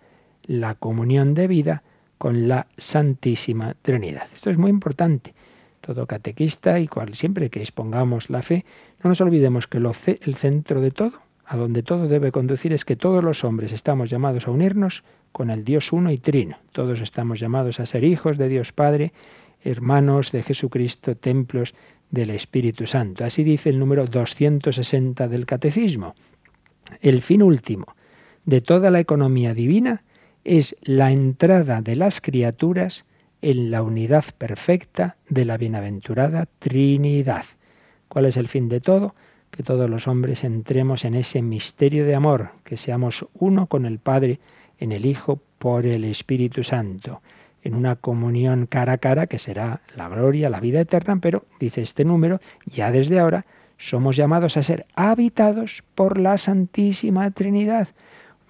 [0.43, 1.83] la comunión de vida
[2.21, 4.27] con la Santísima Trinidad.
[4.31, 5.33] Esto es muy importante.
[5.81, 8.63] Todo catequista y cual siempre que expongamos la fe,
[9.03, 11.13] no nos olvidemos que lo, el centro de todo,
[11.47, 15.49] a donde todo debe conducir, es que todos los hombres estamos llamados a unirnos con
[15.49, 16.57] el Dios uno y trino.
[16.73, 19.13] Todos estamos llamados a ser hijos de Dios Padre,
[19.63, 21.73] hermanos de Jesucristo, templos
[22.11, 23.25] del Espíritu Santo.
[23.25, 26.13] Así dice el número 260 del Catecismo.
[27.01, 27.95] El fin último
[28.45, 30.03] de toda la economía divina
[30.43, 33.05] es la entrada de las criaturas
[33.41, 37.45] en la unidad perfecta de la bienaventurada Trinidad.
[38.07, 39.15] ¿Cuál es el fin de todo?
[39.49, 43.99] Que todos los hombres entremos en ese misterio de amor, que seamos uno con el
[43.99, 44.39] Padre,
[44.79, 47.21] en el Hijo, por el Espíritu Santo,
[47.63, 51.81] en una comunión cara a cara que será la gloria, la vida eterna, pero, dice
[51.81, 53.45] este número, ya desde ahora
[53.77, 57.89] somos llamados a ser habitados por la Santísima Trinidad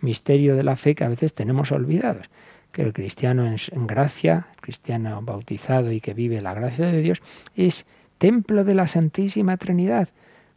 [0.01, 2.29] misterio de la fe que a veces tenemos olvidados,
[2.71, 7.21] que el cristiano en, gracia, el cristiano bautizado y que vive la gracia de Dios,
[7.55, 7.85] es
[8.17, 10.09] templo de la Santísima Trinidad.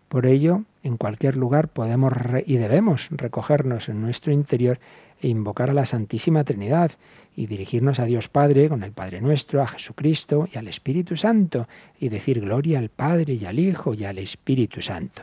[0.09, 2.12] Por ello, en cualquier lugar podemos
[2.46, 4.78] y debemos recogernos en nuestro interior
[5.20, 6.92] e invocar a la Santísima Trinidad
[7.37, 11.66] y dirigirnos a Dios Padre con el Padre nuestro, a Jesucristo y al Espíritu Santo
[11.98, 15.22] y decir gloria al Padre y al Hijo y al Espíritu Santo.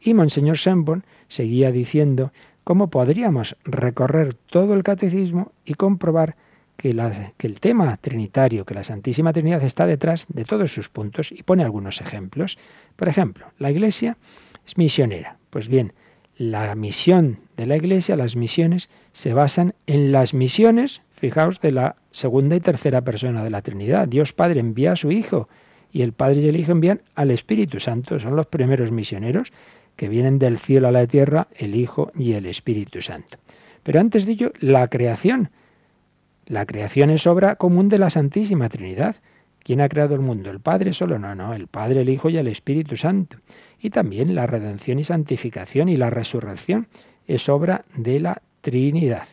[0.00, 2.32] Y Monseñor Sembon seguía diciendo
[2.68, 6.36] ¿Cómo podríamos recorrer todo el catecismo y comprobar
[6.76, 11.42] que, el tema trinitario, que la Santísima Trinidad está detrás de todos sus puntos y
[11.44, 12.58] pone algunos ejemplos.
[12.94, 14.18] Por ejemplo, la Iglesia
[14.66, 15.38] es misionera.
[15.48, 15.94] Pues bien,
[16.36, 21.96] la misión de la Iglesia, las misiones, se basan en las misiones, fijaos, de la
[22.10, 24.08] segunda y tercera persona de la Trinidad.
[24.08, 25.48] Dios Padre envía a su Hijo
[25.90, 28.20] y el Padre y el Hijo envían al Espíritu Santo.
[28.20, 29.54] Son los primeros misioneros
[29.98, 33.36] que vienen del cielo a la tierra, el Hijo y el Espíritu Santo.
[33.82, 35.50] Pero antes de ello, la creación.
[36.46, 39.16] La creación es obra común de la Santísima Trinidad.
[39.58, 40.52] ¿Quién ha creado el mundo?
[40.52, 41.18] ¿El Padre solo?
[41.18, 43.38] No, no, el Padre, el Hijo y el Espíritu Santo.
[43.80, 46.86] Y también la redención y santificación y la resurrección
[47.26, 49.26] es obra de la Trinidad.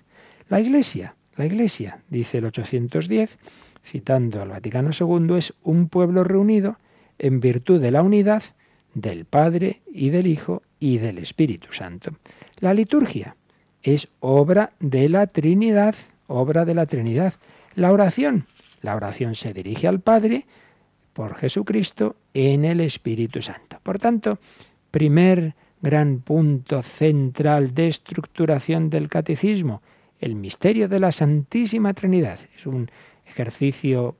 [0.49, 3.37] La Iglesia, la Iglesia, dice el 810,
[3.83, 6.77] citando al Vaticano II, es un pueblo reunido
[7.19, 8.41] en virtud de la unidad
[8.95, 12.11] del Padre y del Hijo y del Espíritu Santo.
[12.57, 13.35] La liturgia
[13.83, 15.93] es obra de la Trinidad,
[16.25, 17.35] obra de la Trinidad.
[17.75, 18.47] La oración,
[18.81, 20.45] la oración se dirige al Padre
[21.13, 23.79] por Jesucristo en el Espíritu Santo.
[23.83, 24.39] Por tanto,
[24.89, 29.81] primer gran punto central de estructuración del catecismo,
[30.19, 32.39] el misterio de la Santísima Trinidad.
[32.57, 32.89] Es un
[33.27, 34.15] ejercicio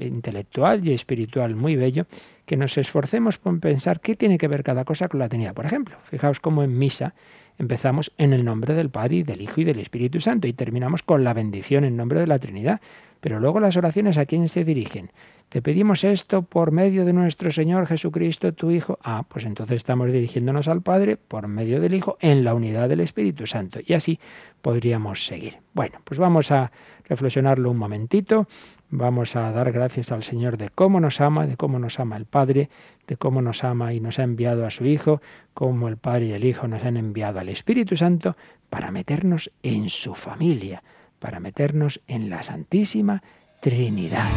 [0.00, 2.06] intelectual y espiritual muy bello
[2.46, 5.54] que nos esforcemos por pensar qué tiene que ver cada cosa con la Trinidad.
[5.54, 7.14] Por ejemplo, fijaos cómo en misa
[7.58, 11.02] empezamos en el nombre del Padre y del Hijo y del Espíritu Santo y terminamos
[11.02, 12.80] con la bendición en nombre de la Trinidad.
[13.20, 15.10] Pero luego las oraciones a quién se dirigen.
[15.48, 18.98] Te pedimos esto por medio de nuestro Señor Jesucristo, tu Hijo.
[19.02, 23.00] Ah, pues entonces estamos dirigiéndonos al Padre por medio del Hijo en la unidad del
[23.00, 23.78] Espíritu Santo.
[23.86, 24.18] Y así
[24.60, 25.58] podríamos seguir.
[25.72, 26.72] Bueno, pues vamos a
[27.08, 28.48] reflexionarlo un momentito.
[28.96, 32.26] Vamos a dar gracias al Señor de cómo nos ama, de cómo nos ama el
[32.26, 32.70] Padre,
[33.08, 35.20] de cómo nos ama y nos ha enviado a su Hijo,
[35.52, 38.36] cómo el Padre y el Hijo nos han enviado al Espíritu Santo
[38.70, 40.84] para meternos en su familia,
[41.18, 43.24] para meternos en la Santísima
[43.60, 44.30] Trinidad.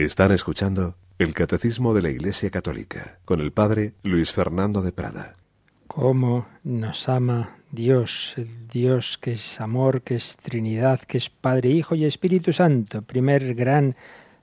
[0.00, 5.36] Están escuchando el Catecismo de la Iglesia Católica con el Padre Luis Fernando de Prada.
[5.88, 8.34] Cómo nos ama Dios,
[8.72, 13.54] Dios que es amor, que es Trinidad, que es Padre, Hijo y Espíritu Santo, primer
[13.54, 13.94] gran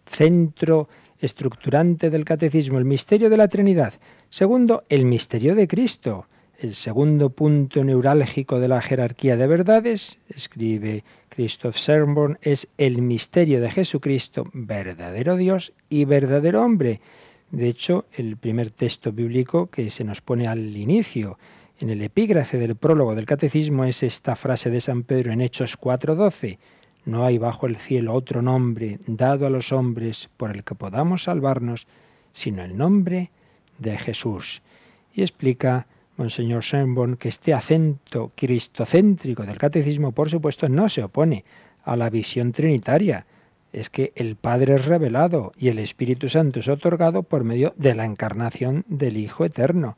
[0.06, 3.96] centro estructurante del catecismo, el misterio de la Trinidad.
[4.30, 6.28] Segundo, el misterio de Cristo.
[6.60, 11.04] El segundo punto neurálgico de la jerarquía de verdades, escribe
[11.38, 17.00] Christoph Serborn, es el misterio de Jesucristo, verdadero Dios y verdadero hombre.
[17.52, 21.38] De hecho, el primer texto bíblico que se nos pone al inicio,
[21.80, 25.78] en el epígrafe del prólogo del catecismo, es esta frase de San Pedro en Hechos
[25.78, 26.58] 4:12.
[27.06, 31.26] No hay bajo el cielo otro nombre dado a los hombres por el que podamos
[31.26, 31.86] salvarnos,
[32.34, 33.30] sino el nombre
[33.78, 34.64] de Jesús.
[35.14, 35.86] Y explica
[36.18, 41.46] Monseñor Shenborn que este acento cristocéntrico del catecismo, por supuesto, no se opone
[41.84, 43.26] a la visión trinitaria.
[43.72, 47.94] Es que el Padre es revelado y el Espíritu Santo es otorgado por medio de
[47.94, 49.96] la encarnación del Hijo Eterno.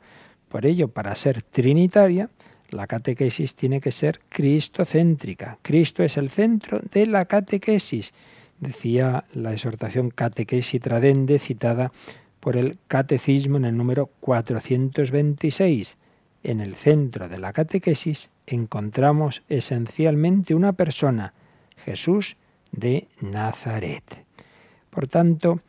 [0.48, 2.28] Por ello, para ser trinitaria,
[2.70, 5.58] la catequesis tiene que ser cristocéntrica.
[5.62, 8.12] Cristo es el centro de la catequesis,
[8.58, 11.92] decía la exhortación Catequesis Tradende citada
[12.40, 15.96] por el Catecismo en el número 426.
[16.42, 21.34] En el centro de la catequesis encontramos esencialmente una persona,
[21.76, 22.36] Jesús
[22.72, 24.24] de Nazaret.
[24.90, 25.60] Por tanto,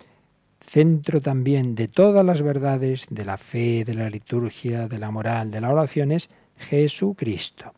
[0.65, 5.51] centro también de todas las verdades de la fe, de la liturgia, de la moral,
[5.51, 7.73] de la oración es Jesucristo.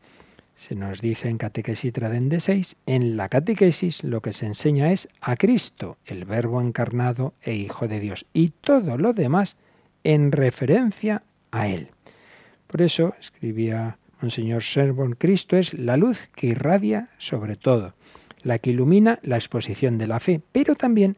[0.56, 5.10] Se nos dice en Catequesis Tradende 6, en la catequesis lo que se enseña es
[5.20, 9.58] a Cristo, el Verbo encarnado e Hijo de Dios, y todo lo demás
[10.04, 11.90] en referencia a Él.
[12.74, 17.94] Por eso, escribía Monseñor Servon, Cristo es la luz que irradia sobre todo,
[18.42, 21.18] la que ilumina la exposición de la fe, pero también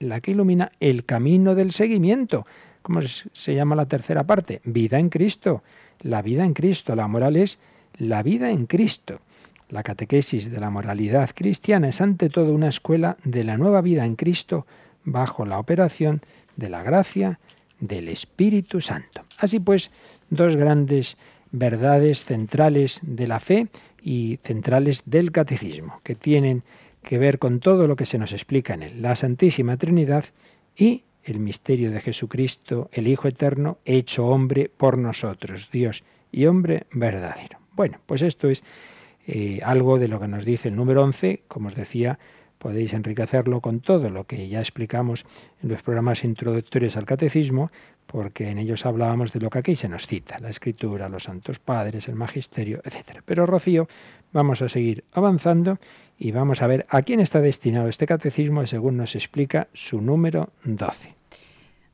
[0.00, 2.44] la que ilumina el camino del seguimiento.
[2.82, 4.62] ¿Cómo se llama la tercera parte?
[4.64, 5.62] Vida en Cristo.
[6.00, 6.96] La vida en Cristo.
[6.96, 7.60] La moral es
[7.96, 9.20] la vida en Cristo.
[9.68, 14.04] La catequesis de la moralidad cristiana es ante todo una escuela de la nueva vida
[14.04, 14.66] en Cristo
[15.04, 16.20] bajo la operación
[16.56, 17.38] de la gracia
[17.78, 19.22] del Espíritu Santo.
[19.38, 19.90] Así pues,
[20.30, 21.16] dos grandes
[21.52, 23.68] verdades centrales de la fe
[24.02, 26.62] y centrales del catecismo, que tienen
[27.02, 30.24] que ver con todo lo que se nos explica en él, la Santísima Trinidad
[30.76, 36.02] y el misterio de Jesucristo, el Hijo Eterno, hecho hombre por nosotros, Dios
[36.32, 37.58] y hombre verdadero.
[37.74, 38.62] Bueno, pues esto es
[39.26, 42.18] eh, algo de lo que nos dice el número 11, como os decía,
[42.58, 45.24] podéis enriquecerlo con todo lo que ya explicamos
[45.62, 47.70] en los programas introductorios al catecismo,
[48.10, 51.60] porque en ellos hablábamos de lo que aquí se nos cita, la escritura, los santos
[51.60, 53.22] padres, el magisterio, etc.
[53.24, 53.88] Pero Rocío,
[54.32, 55.78] vamos a seguir avanzando
[56.18, 60.50] y vamos a ver a quién está destinado este catecismo según nos explica su número
[60.64, 61.14] 12.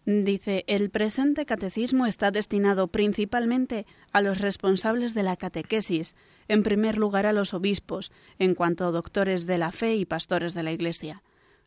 [0.07, 6.15] Dice, el presente catecismo está destinado principalmente a los responsables de la catequesis,
[6.49, 10.55] en primer lugar a los obispos, en cuanto a doctores de la fe y pastores
[10.55, 11.23] de la Iglesia.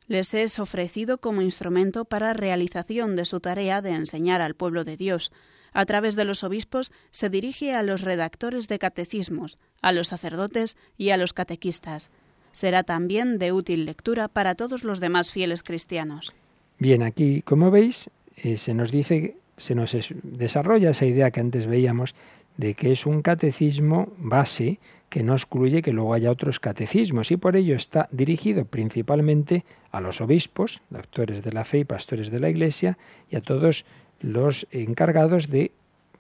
[0.10, 4.98] Les es ofrecido como instrumento para realización de su tarea de enseñar al pueblo de
[4.98, 5.32] Dios.
[5.72, 10.78] A través de los obispos se dirige a los redactores de catecismos, a los sacerdotes
[10.98, 12.10] y a los catequistas.
[12.52, 16.34] Será también de útil lectura para todos los demás fieles cristianos.
[16.80, 21.68] Bien, aquí, como veis, eh, se nos dice, se nos desarrolla esa idea que antes
[21.68, 22.16] veíamos
[22.58, 24.80] de que es un catecismo base
[25.10, 30.02] que no excluye que luego haya otros catecismos y por ello está dirigido principalmente a
[30.02, 32.98] los obispos, doctores de la fe y pastores de la Iglesia
[33.30, 33.86] y a todos
[34.22, 35.72] los encargados de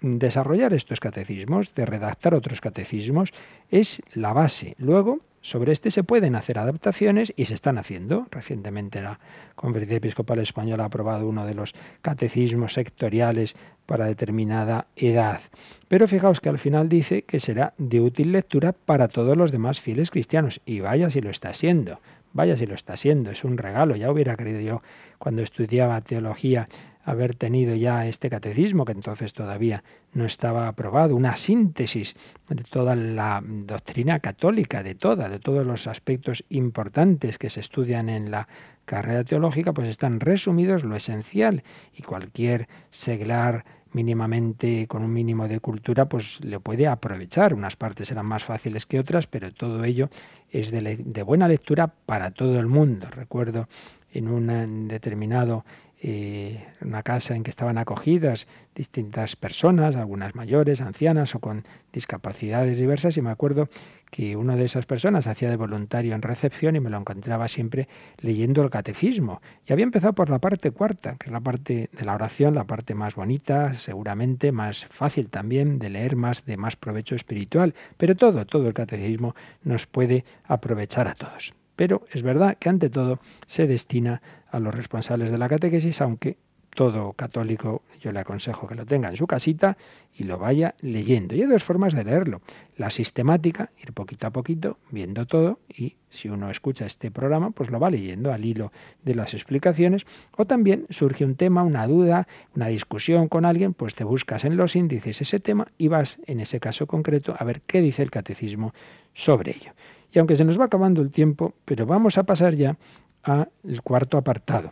[0.01, 3.33] desarrollar estos catecismos, de redactar otros catecismos,
[3.69, 4.75] es la base.
[4.77, 8.27] Luego, sobre este se pueden hacer adaptaciones y se están haciendo.
[8.31, 9.19] Recientemente la
[9.55, 15.41] Conferencia Episcopal Española ha aprobado uno de los catecismos sectoriales para determinada edad.
[15.87, 19.79] Pero fijaos que al final dice que será de útil lectura para todos los demás
[19.79, 20.61] fieles cristianos.
[20.65, 21.99] Y vaya si lo está siendo.
[22.33, 23.31] Vaya si lo está siendo.
[23.31, 23.95] Es un regalo.
[23.95, 24.81] Ya hubiera querido yo
[25.17, 26.69] cuando estudiaba teología
[27.03, 29.83] haber tenido ya este catecismo, que entonces todavía
[30.13, 32.15] no estaba aprobado, una síntesis
[32.49, 38.09] de toda la doctrina católica, de toda, de todos los aspectos importantes que se estudian
[38.09, 38.47] en la
[38.85, 45.59] carrera teológica, pues están resumidos lo esencial y cualquier seglar mínimamente con un mínimo de
[45.59, 47.53] cultura, pues le puede aprovechar.
[47.53, 50.09] Unas partes serán más fáciles que otras, pero todo ello
[50.51, 53.07] es de, de buena lectura para todo el mundo.
[53.09, 53.67] Recuerdo
[54.11, 55.65] en un determinado
[56.01, 62.77] eh, una casa en que estaban acogidas distintas personas, algunas mayores, ancianas o con discapacidades
[62.77, 63.67] diversas, y me acuerdo
[64.09, 67.89] que una de esas personas hacía de voluntario en recepción y me lo encontraba siempre
[68.19, 69.41] leyendo el catecismo.
[69.67, 72.63] Y había empezado por la parte cuarta, que es la parte de la oración, la
[72.63, 78.15] parte más bonita, seguramente más fácil también de leer, más de más provecho espiritual, pero
[78.15, 81.53] todo, todo el catecismo nos puede aprovechar a todos.
[81.79, 84.21] Pero es verdad que ante todo se destina
[84.51, 86.35] a los responsables de la catequesis, aunque
[86.71, 89.77] todo católico yo le aconsejo que lo tenga en su casita
[90.13, 91.35] y lo vaya leyendo.
[91.35, 92.41] Y hay dos formas de leerlo.
[92.75, 97.69] La sistemática, ir poquito a poquito, viendo todo, y si uno escucha este programa, pues
[97.69, 98.73] lo va leyendo al hilo
[99.05, 100.05] de las explicaciones.
[100.35, 102.27] O también surge un tema, una duda,
[102.57, 106.41] una discusión con alguien, pues te buscas en los índices ese tema y vas, en
[106.41, 108.73] ese caso concreto, a ver qué dice el catecismo
[109.13, 109.71] sobre ello.
[110.11, 112.77] Y aunque se nos va acabando el tiempo, pero vamos a pasar ya
[113.23, 113.49] al
[113.83, 114.71] cuarto apartado,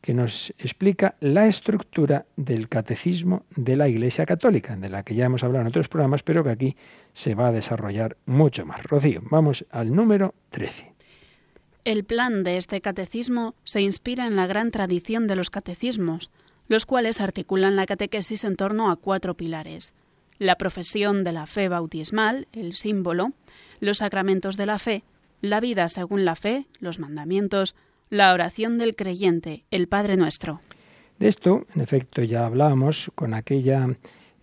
[0.00, 5.26] que nos explica la estructura del catecismo de la Iglesia Católica, de la que ya
[5.26, 6.76] hemos hablado en otros programas, pero que aquí
[7.12, 8.82] se va a desarrollar mucho más.
[8.84, 10.92] Rocío, vamos al número 13.
[11.84, 16.30] El plan de este catecismo se inspira en la gran tradición de los catecismos,
[16.68, 19.94] los cuales articulan la catequesis en torno a cuatro pilares.
[20.38, 23.32] La profesión de la fe bautismal, el símbolo,
[23.80, 25.02] los sacramentos de la fe,
[25.40, 27.74] la vida según la fe, los mandamientos,
[28.10, 30.60] la oración del creyente, el Padre Nuestro.
[31.18, 33.88] De esto, en efecto, ya hablábamos con aquella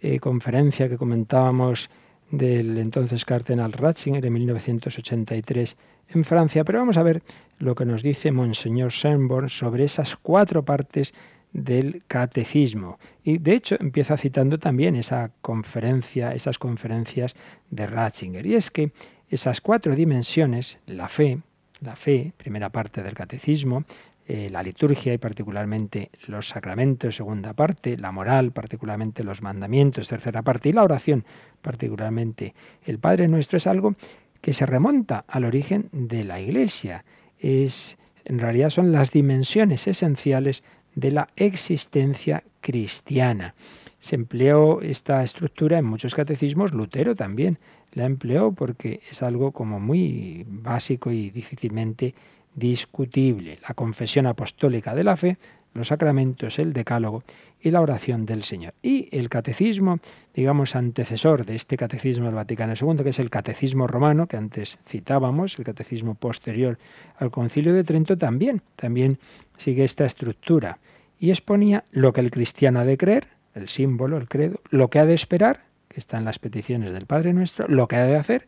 [0.01, 1.89] eh, conferencia que comentábamos
[2.31, 5.77] del entonces cardenal Ratzinger en 1983
[6.09, 7.21] en Francia, pero vamos a ver
[7.59, 11.13] lo que nos dice Monseñor Schönborn sobre esas cuatro partes
[11.53, 12.97] del catecismo.
[13.23, 17.35] Y de hecho empieza citando también esa conferencia, esas conferencias
[17.69, 18.45] de Ratzinger.
[18.45, 18.91] Y es que
[19.33, 21.39] esas cuatro dimensiones, la fe,
[21.81, 23.83] la fe, primera parte del catecismo,
[24.27, 30.43] eh, la liturgia y particularmente los sacramentos, segunda parte, la moral, particularmente los mandamientos, tercera
[30.43, 31.25] parte, y la oración,
[31.61, 32.53] particularmente
[32.85, 33.95] el Padre Nuestro, es algo
[34.39, 37.03] que se remonta al origen de la Iglesia.
[37.39, 40.63] Es, en realidad son las dimensiones esenciales
[40.95, 43.55] de la existencia cristiana.
[43.99, 47.57] Se empleó esta estructura en muchos catecismos, Lutero también
[47.93, 52.13] la empleó porque es algo como muy básico y difícilmente
[52.55, 53.59] discutible.
[53.67, 55.37] La confesión apostólica de la fe,
[55.73, 57.23] los sacramentos, el decálogo
[57.61, 58.73] y la oración del Señor.
[58.83, 59.99] Y el catecismo,
[60.33, 64.77] digamos, antecesor de este catecismo del Vaticano II, que es el catecismo romano, que antes
[64.87, 66.77] citábamos, el catecismo posterior
[67.17, 69.17] al concilio de Trento, también, también
[69.57, 70.77] sigue esta estructura
[71.19, 74.99] y exponía lo que el cristiano ha de creer, el símbolo, el credo, lo que
[74.99, 75.61] ha de esperar,
[75.93, 78.47] que está en las peticiones del Padre Nuestro, lo que ha de hacer,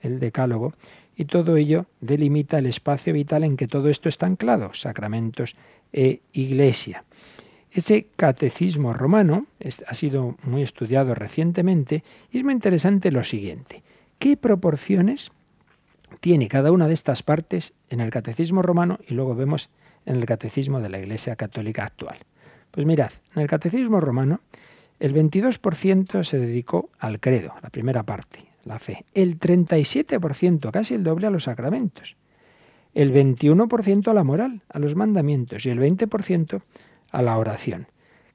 [0.00, 0.74] el decálogo,
[1.16, 5.56] y todo ello delimita el espacio vital en que todo esto está anclado, sacramentos
[5.92, 7.04] e iglesia.
[7.70, 9.46] Ese catecismo romano
[9.86, 13.82] ha sido muy estudiado recientemente y es muy interesante lo siguiente.
[14.18, 15.30] ¿Qué proporciones
[16.20, 19.68] tiene cada una de estas partes en el catecismo romano y luego vemos
[20.06, 22.18] en el catecismo de la Iglesia Católica actual?
[22.70, 24.40] Pues mirad, en el catecismo romano
[24.98, 29.04] el 22% se dedicó al credo, la primera parte, la fe.
[29.14, 32.16] El 37%, casi el doble, a los sacramentos.
[32.94, 35.66] El 21% a la moral, a los mandamientos.
[35.66, 36.62] Y el 20%
[37.10, 37.86] a la oración.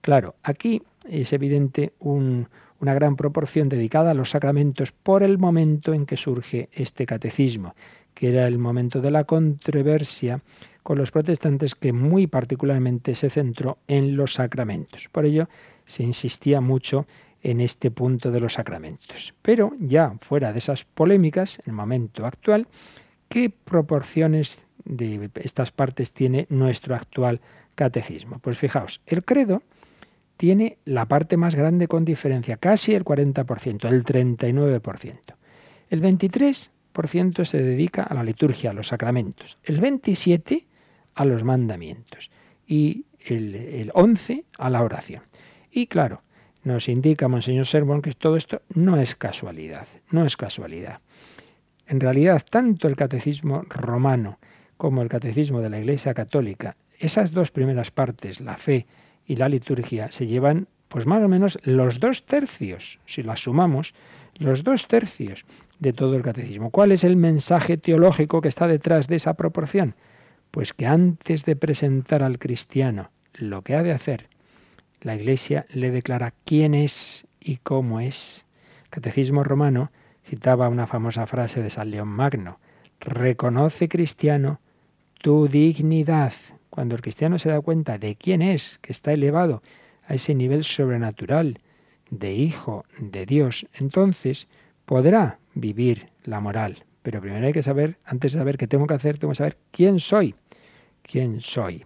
[0.01, 6.05] Claro, aquí es evidente una gran proporción dedicada a los sacramentos por el momento en
[6.05, 7.75] que surge este catecismo,
[8.13, 10.41] que era el momento de la controversia
[10.83, 15.09] con los protestantes que muy particularmente se centró en los sacramentos.
[15.11, 15.47] Por ello,
[15.91, 17.05] se insistía mucho
[17.43, 19.33] en este punto de los sacramentos.
[19.41, 22.67] Pero ya fuera de esas polémicas, en el momento actual,
[23.29, 27.41] ¿qué proporciones de estas partes tiene nuestro actual
[27.75, 28.39] catecismo?
[28.39, 29.63] Pues fijaos, el credo
[30.37, 35.15] tiene la parte más grande con diferencia, casi el 40%, el 39%.
[35.89, 40.65] El 23% se dedica a la liturgia, a los sacramentos, el 27%
[41.13, 42.31] a los mandamientos
[42.65, 45.23] y el, el 11% a la oración.
[45.71, 46.21] Y claro,
[46.63, 50.99] nos indica Monseñor Sermón que todo esto no es casualidad, no es casualidad.
[51.87, 54.37] En realidad, tanto el catecismo romano
[54.77, 58.85] como el catecismo de la Iglesia Católica, esas dos primeras partes, la fe
[59.25, 63.93] y la liturgia, se llevan pues más o menos los dos tercios, si las sumamos,
[64.37, 65.45] los dos tercios
[65.79, 66.69] de todo el catecismo.
[66.69, 69.95] ¿Cuál es el mensaje teológico que está detrás de esa proporción?
[70.51, 74.30] Pues que antes de presentar al cristiano lo que ha de hacer
[75.01, 78.45] la Iglesia le declara quién es y cómo es.
[78.83, 79.91] El Catecismo romano
[80.23, 82.59] citaba una famosa frase de San León Magno.
[82.99, 84.59] Reconoce, cristiano,
[85.21, 86.33] tu dignidad
[86.69, 89.61] Cuando el cristiano se da cuenta de quién es, que está elevado
[90.07, 91.59] a ese nivel sobrenatural
[92.09, 94.47] de hijo de Dios, entonces
[94.85, 96.85] podrá vivir la moral.
[97.01, 99.57] Pero primero hay que saber, antes de saber qué tengo que hacer, tengo que saber
[99.71, 100.35] quién soy.
[101.01, 101.85] ¿Quién soy?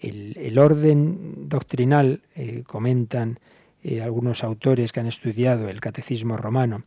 [0.00, 3.38] El, orden doctrinal, eh, comentan
[3.82, 6.84] eh, algunos autores que han estudiado el catecismo romano,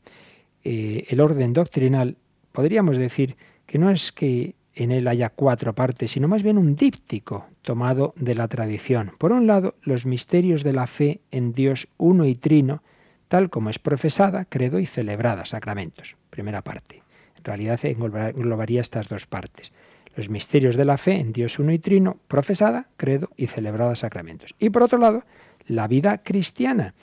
[0.64, 2.18] eh, el orden doctrinal,
[2.52, 3.36] podríamos decir
[3.66, 8.14] que no es que en él haya cuatro partes, sino más bien un díptico tomado
[8.16, 9.12] de la tradición.
[9.18, 12.82] Por un lado, los misterios de la fe en Dios uno y trino,
[13.28, 16.16] tal como es profesada, credo y celebrada, sacramentos.
[16.30, 17.04] Primera parte.
[17.38, 19.74] En realidad englobaría estas dos partes.
[20.20, 24.54] Los misterios de la fe en Dios uno y trino, profesada, credo y celebrada, sacramentos.
[24.60, 25.24] Y por otro lado,
[25.66, 26.94] la vida cristiana,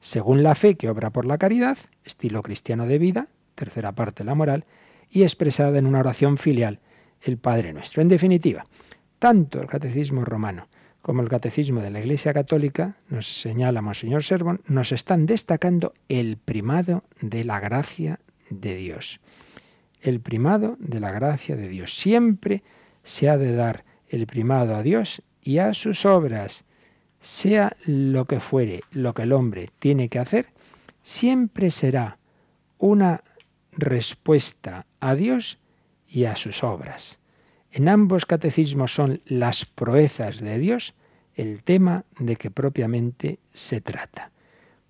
[0.00, 4.34] según la fe que obra por la caridad, estilo cristiano de vida, tercera parte la
[4.34, 4.64] moral,
[5.08, 6.80] y expresada en una oración filial,
[7.22, 8.02] el Padre Nuestro.
[8.02, 8.66] En definitiva,
[9.20, 10.66] tanto el Catecismo romano
[11.00, 16.38] como el Catecismo de la Iglesia Católica, nos señala Monseñor Servón, nos están destacando el
[16.38, 18.18] primado de la gracia
[18.50, 19.20] de Dios.
[20.04, 21.96] El primado de la gracia de Dios.
[21.96, 22.62] Siempre
[23.04, 26.66] se ha de dar el primado a Dios y a sus obras.
[27.20, 30.48] Sea lo que fuere, lo que el hombre tiene que hacer,
[31.02, 32.18] siempre será
[32.76, 33.24] una
[33.72, 35.58] respuesta a Dios
[36.06, 37.18] y a sus obras.
[37.72, 40.92] En ambos catecismos son las proezas de Dios
[41.34, 44.32] el tema de que propiamente se trata.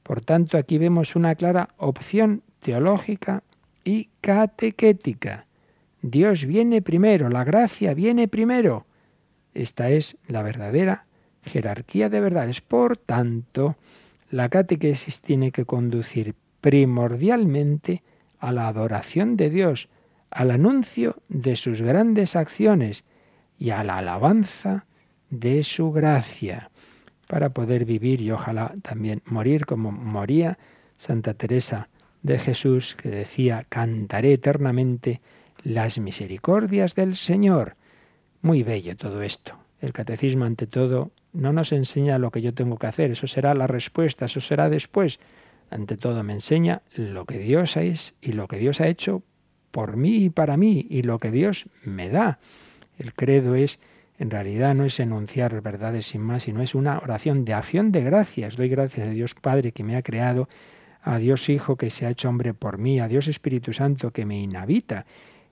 [0.03, 3.45] Por tanto, aquí vemos una clara opción teológica
[3.85, 5.47] y catequética.
[6.03, 8.87] Dios viene primero, la gracia viene primero.
[9.55, 11.07] Esta es la verdadera
[11.43, 12.61] jerarquía de verdades.
[12.61, 13.77] Por tanto,
[14.31, 18.03] la catequesis tiene que conducir primordialmente
[18.39, 19.89] a la adoración de Dios,
[20.31, 23.05] al anuncio de sus grandes acciones
[23.59, 24.87] y a la alabanza
[25.31, 26.71] de su gracia,
[27.29, 30.59] para poder vivir y ojalá también morir como moría
[30.97, 31.89] Santa Teresa
[32.25, 35.21] de Jesús, que decía, cantaré eternamente
[35.63, 37.77] las misericordias del Señor.
[38.43, 39.55] Muy bello todo esto.
[39.81, 43.55] El catecismo, ante todo, no nos enseña lo que yo tengo que hacer, eso será
[43.55, 45.21] la respuesta, eso será después.
[45.71, 49.23] Ante todo me enseña lo que Dios es y lo que Dios ha hecho
[49.71, 52.39] por mí y para mí y lo que Dios me da.
[52.99, 53.79] El credo es,
[54.19, 58.03] en realidad, no es enunciar verdades sin más, sino es una oración de acción de
[58.03, 58.57] gracias.
[58.57, 60.49] Doy gracias a Dios Padre que me ha creado,
[61.05, 64.25] a Dios Hijo que se ha hecho hombre por mí, a Dios Espíritu Santo que
[64.25, 65.05] me inhabita.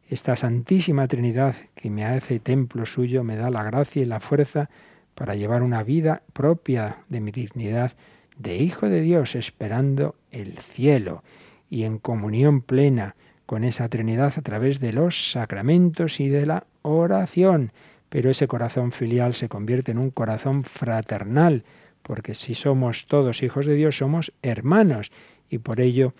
[0.09, 4.71] Esta Santísima Trinidad que me hace templo suyo me da la gracia y la fuerza
[5.15, 7.93] para llevar una vida propia de mi dignidad
[8.39, 11.23] de Hijo de Dios, esperando el cielo
[11.69, 13.15] y en comunión plena
[13.47, 17.73] con esa Trinidad a través de los sacramentos y de la oración.
[18.09, 21.65] Pero ese corazón filial se convierte en un corazón fraternal,
[22.03, 25.13] porque si somos todos hijos de Dios, somos hermanos.
[25.53, 26.15] Y por ello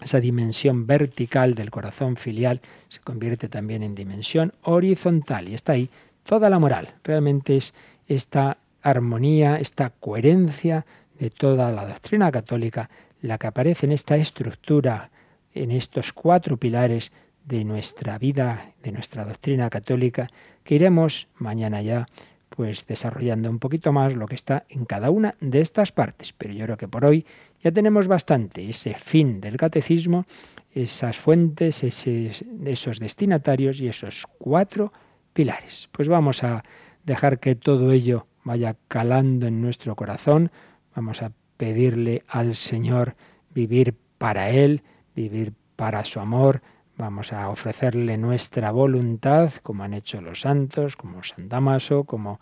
[0.00, 5.48] esa dimensión vertical del corazón filial se convierte también en dimensión horizontal.
[5.48, 5.90] Y está ahí
[6.24, 6.94] toda la moral.
[7.02, 7.74] Realmente es
[8.06, 10.84] esta armonía, esta coherencia
[11.18, 12.90] de toda la doctrina católica
[13.22, 15.10] la que aparece en esta estructura
[15.54, 17.10] en estos cuatro pilares
[17.44, 20.28] de nuestra vida, de nuestra doctrina católica,
[20.62, 22.06] que iremos mañana ya
[22.48, 26.32] pues desarrollando un poquito más lo que está en cada una de estas partes.
[26.32, 27.26] Pero yo creo que por hoy
[27.62, 30.26] ya tenemos bastante ese fin del catecismo,
[30.72, 34.92] esas fuentes, esos destinatarios y esos cuatro
[35.32, 35.88] pilares.
[35.92, 36.64] Pues vamos a
[37.04, 40.50] dejar que todo ello vaya calando en nuestro corazón,
[40.94, 43.16] vamos a pedirle al Señor
[43.52, 44.82] vivir para Él,
[45.14, 46.62] vivir para su amor,
[46.98, 52.40] vamos a ofrecerle nuestra voluntad, como han hecho los santos, como San Damaso, como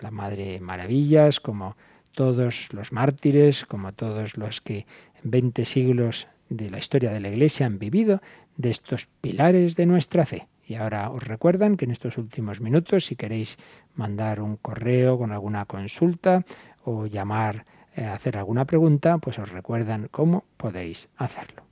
[0.00, 1.76] la Madre Maravillas, como
[2.14, 4.86] todos los mártires, como todos los que
[5.22, 8.20] en 20 siglos de la historia de la Iglesia han vivido
[8.56, 10.48] de estos pilares de nuestra fe.
[10.66, 13.58] Y ahora os recuerdan que en estos últimos minutos, si queréis
[13.94, 16.44] mandar un correo con alguna consulta
[16.84, 21.71] o llamar eh, hacer alguna pregunta, pues os recuerdan cómo podéis hacerlo.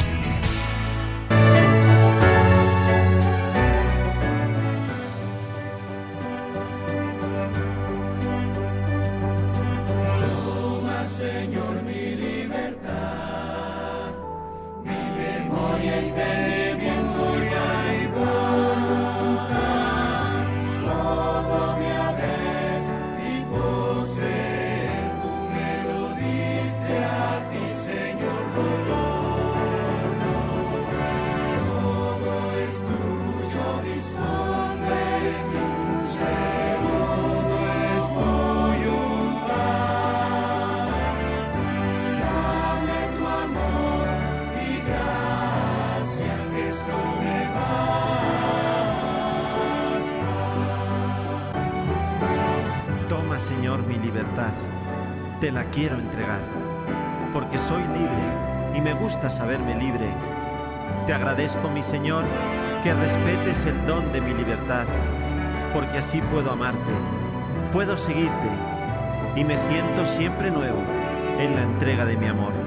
[53.41, 54.53] Señor, mi libertad.
[55.39, 56.39] Te la quiero entregar,
[57.33, 60.07] porque soy libre y me gusta saberme libre.
[61.07, 62.23] Te agradezco, mi Señor,
[62.83, 64.85] que respetes el don de mi libertad,
[65.73, 66.91] porque así puedo amarte,
[67.73, 68.49] puedo seguirte
[69.35, 70.79] y me siento siempre nuevo
[71.39, 72.60] en la entrega de mi amor.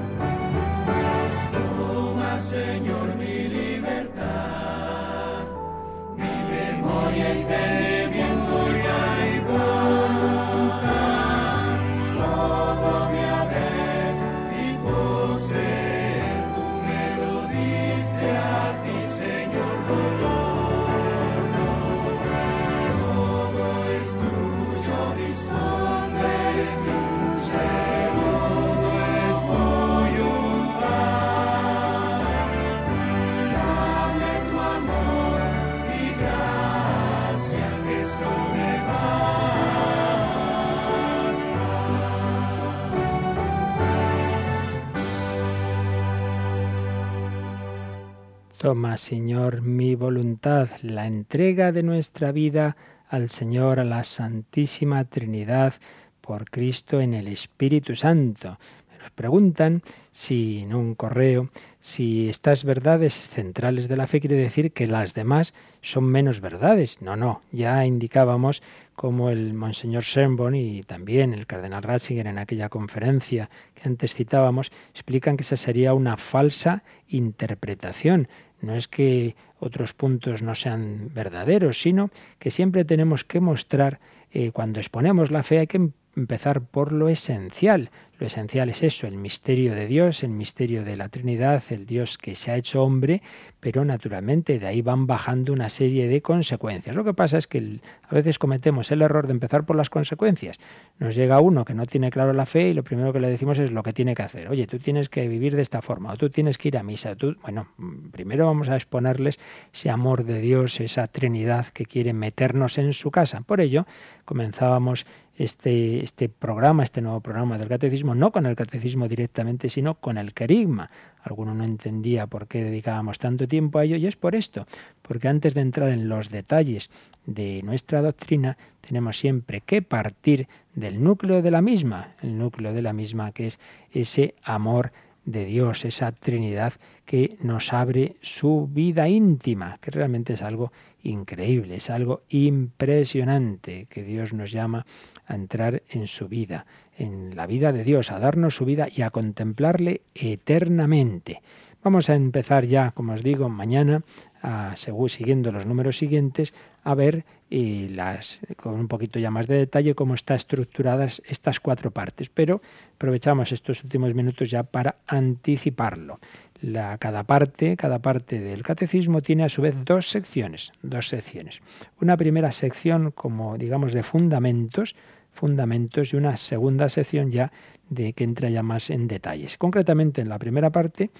[48.64, 52.78] Toma, Señor, mi voluntad, la entrega de nuestra vida
[53.10, 55.74] al Señor, a la Santísima Trinidad,
[56.22, 58.58] por Cristo en el Espíritu Santo.
[59.02, 64.72] Nos preguntan si en un correo, si estas verdades centrales de la fe quiere decir
[64.72, 65.52] que las demás
[65.82, 67.02] son menos verdades.
[67.02, 68.62] No, no, ya indicábamos
[68.94, 74.70] como el Monseñor Sherborne y también el Cardenal Ratzinger en aquella conferencia que antes citábamos,
[74.90, 78.28] explican que esa sería una falsa interpretación.
[78.60, 84.52] No es que otros puntos no sean verdaderos, sino que siempre tenemos que mostrar, eh,
[84.52, 87.90] cuando exponemos la fe, hay que empezar por lo esencial.
[88.18, 92.16] Lo esencial es eso, el misterio de Dios, el misterio de la Trinidad, el Dios
[92.16, 93.22] que se ha hecho hombre,
[93.58, 96.94] pero naturalmente de ahí van bajando una serie de consecuencias.
[96.94, 100.58] Lo que pasa es que a veces cometemos el error de empezar por las consecuencias.
[100.98, 103.58] Nos llega uno que no tiene claro la fe y lo primero que le decimos
[103.58, 104.48] es lo que tiene que hacer.
[104.48, 107.16] Oye, tú tienes que vivir de esta forma, o tú tienes que ir a misa.
[107.16, 107.36] Tú...
[107.42, 107.68] Bueno,
[108.12, 109.40] primero vamos a exponerles
[109.72, 113.40] ese amor de Dios, esa Trinidad que quiere meternos en su casa.
[113.40, 113.86] Por ello,
[114.24, 115.06] comenzábamos
[115.36, 120.18] este, este programa, este nuevo programa del catecismo, no con el catecismo directamente, sino con
[120.18, 120.90] el querigma.
[121.22, 124.66] Alguno no entendía por qué dedicábamos tanto tiempo a ello y es por esto,
[125.02, 126.90] porque antes de entrar en los detalles
[127.26, 132.82] de nuestra doctrina, tenemos siempre que partir del núcleo de la misma, el núcleo de
[132.82, 133.58] la misma que es
[133.92, 134.92] ese amor
[135.24, 136.74] de Dios, esa Trinidad
[137.06, 140.72] que nos abre su vida íntima, que realmente es algo
[141.04, 144.86] increíble, es algo impresionante, que Dios nos llama
[145.26, 146.66] a entrar en su vida,
[146.98, 151.42] en la vida de Dios, a darnos su vida y a contemplarle eternamente.
[151.84, 154.02] Vamos a empezar ya, como os digo, mañana,
[154.42, 159.58] a, siguiendo los números siguientes, a ver y las, con un poquito ya más de
[159.58, 162.30] detalle cómo están estructuradas estas cuatro partes.
[162.30, 162.62] Pero
[162.94, 166.20] aprovechamos estos últimos minutos ya para anticiparlo.
[166.60, 171.60] La, cada parte, cada parte del catecismo tiene a su vez dos secciones, dos secciones.
[172.00, 174.94] Una primera sección como digamos de fundamentos,
[175.32, 177.52] fundamentos y una segunda sección ya
[177.90, 179.58] de que entra ya más en detalles.
[179.58, 181.10] Concretamente en la primera parte,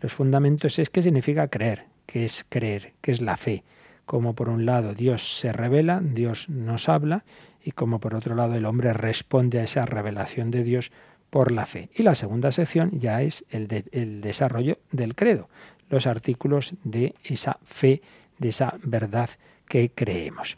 [0.00, 3.64] los fundamentos es qué significa creer, qué es creer, qué es la fe,
[4.06, 7.24] como por un lado Dios se revela, Dios nos habla,
[7.62, 10.92] y como por otro lado el hombre responde a esa revelación de Dios
[11.30, 11.90] por la fe.
[11.94, 15.48] Y la segunda sección ya es el, de, el desarrollo del credo,
[15.90, 18.02] los artículos de esa fe,
[18.38, 19.30] de esa verdad
[19.68, 20.56] que creemos.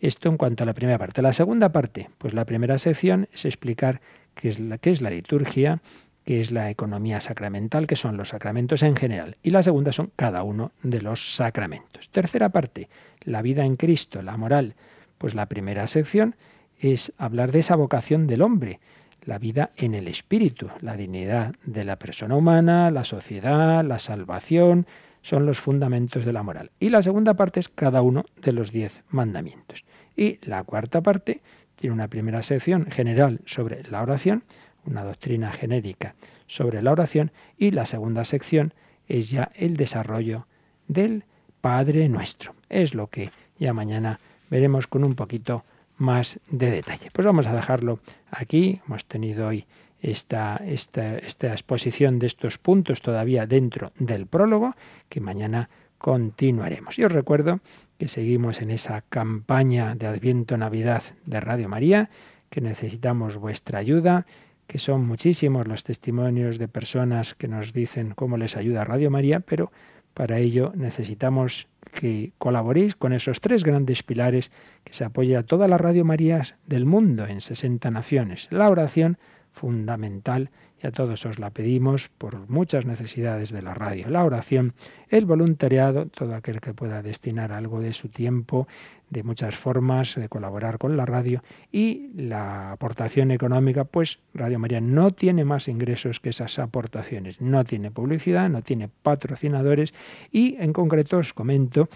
[0.00, 1.22] Esto en cuanto a la primera parte.
[1.22, 4.00] La segunda parte, pues la primera sección es explicar
[4.34, 5.80] qué es la, qué es la liturgia,
[6.24, 9.36] qué es la economía sacramental, qué son los sacramentos en general.
[9.42, 12.10] Y la segunda son cada uno de los sacramentos.
[12.10, 12.88] Tercera parte,
[13.22, 14.74] la vida en Cristo, la moral.
[15.18, 16.34] Pues la primera sección
[16.78, 18.80] es hablar de esa vocación del hombre,
[19.26, 24.86] la vida en el espíritu, la dignidad de la persona humana, la sociedad, la salvación,
[25.20, 26.70] son los fundamentos de la moral.
[26.78, 29.84] Y la segunda parte es cada uno de los diez mandamientos.
[30.16, 31.42] Y la cuarta parte
[31.74, 34.44] tiene una primera sección general sobre la oración,
[34.86, 36.14] una doctrina genérica
[36.46, 38.72] sobre la oración, y la segunda sección
[39.08, 40.46] es ya el desarrollo
[40.86, 41.24] del
[41.60, 42.54] Padre Nuestro.
[42.68, 45.64] Es lo que ya mañana veremos con un poquito
[45.96, 47.08] más de detalle.
[47.12, 48.80] Pues vamos a dejarlo aquí.
[48.86, 49.66] Hemos tenido hoy
[50.00, 51.16] esta, esta,
[51.52, 54.74] exposición de estos puntos todavía dentro del prólogo,
[55.08, 55.68] que mañana
[55.98, 56.98] continuaremos.
[56.98, 57.60] Y os recuerdo
[57.98, 62.10] que seguimos en esa campaña de Adviento Navidad de Radio María,
[62.50, 64.26] que necesitamos vuestra ayuda,
[64.66, 69.40] que son muchísimos los testimonios de personas que nos dicen cómo les ayuda Radio María,
[69.40, 69.72] pero
[70.16, 74.50] Para ello necesitamos que colaboréis con esos tres grandes pilares
[74.82, 78.48] que se apoya a todas las Radio Marías del mundo en 60 naciones.
[78.50, 79.18] La oración,
[79.52, 80.48] fundamental,
[80.82, 84.08] y a todos os la pedimos por muchas necesidades de la radio.
[84.08, 84.74] La oración,
[85.08, 88.68] el voluntariado, todo aquel que pueda destinar algo de su tiempo,
[89.10, 94.80] de muchas formas de colaborar con la radio y la aportación económica, pues Radio María
[94.80, 99.94] no tiene más ingresos que esas aportaciones, no tiene publicidad, no tiene patrocinadores
[100.32, 101.88] y en concreto os comento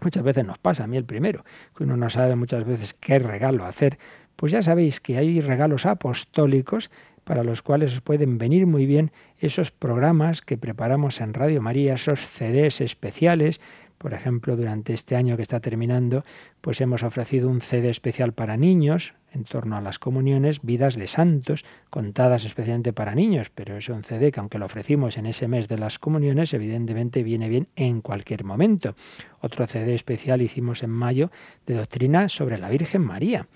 [0.00, 1.44] Muchas veces nos pasa, a mí el primero,
[1.76, 3.98] que uno no sabe muchas veces qué regalo hacer.
[4.36, 6.90] Pues ya sabéis que hay regalos apostólicos
[7.28, 11.92] para los cuales os pueden venir muy bien esos programas que preparamos en Radio María,
[11.92, 13.60] esos CDs especiales.
[13.98, 16.24] Por ejemplo, durante este año que está terminando,
[16.62, 21.06] pues hemos ofrecido un CD especial para niños en torno a las comuniones, vidas de
[21.06, 25.48] santos, contadas especialmente para niños, pero es un CD que aunque lo ofrecimos en ese
[25.48, 28.94] mes de las comuniones, evidentemente viene bien en cualquier momento.
[29.42, 31.30] Otro CD especial hicimos en mayo
[31.66, 33.46] de doctrina sobre la Virgen María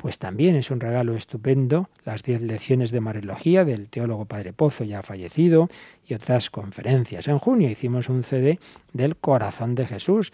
[0.00, 4.82] pues también es un regalo estupendo las diez lecciones de Marilogía del teólogo Padre Pozo
[4.82, 5.68] ya fallecido
[6.06, 7.28] y otras conferencias.
[7.28, 8.58] En junio hicimos un CD
[8.94, 10.32] del Corazón de Jesús,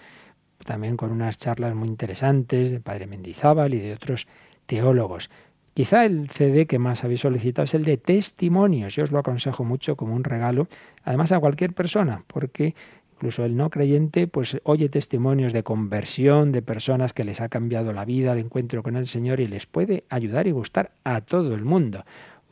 [0.65, 4.29] también con unas charlas muy interesantes de Padre Mendizábal y de otros
[4.67, 5.31] teólogos.
[5.75, 8.95] Quizá el CD que más habéis solicitado es el de testimonios.
[8.95, 10.69] Yo os lo aconsejo mucho como un regalo,
[11.03, 12.77] además a cualquier persona, porque
[13.17, 17.95] Incluso el no creyente pues oye testimonios de conversión de personas que les ha cambiado
[17.95, 21.55] la vida, el encuentro con el Señor y les puede ayudar y gustar a todo
[21.55, 22.05] el mundo.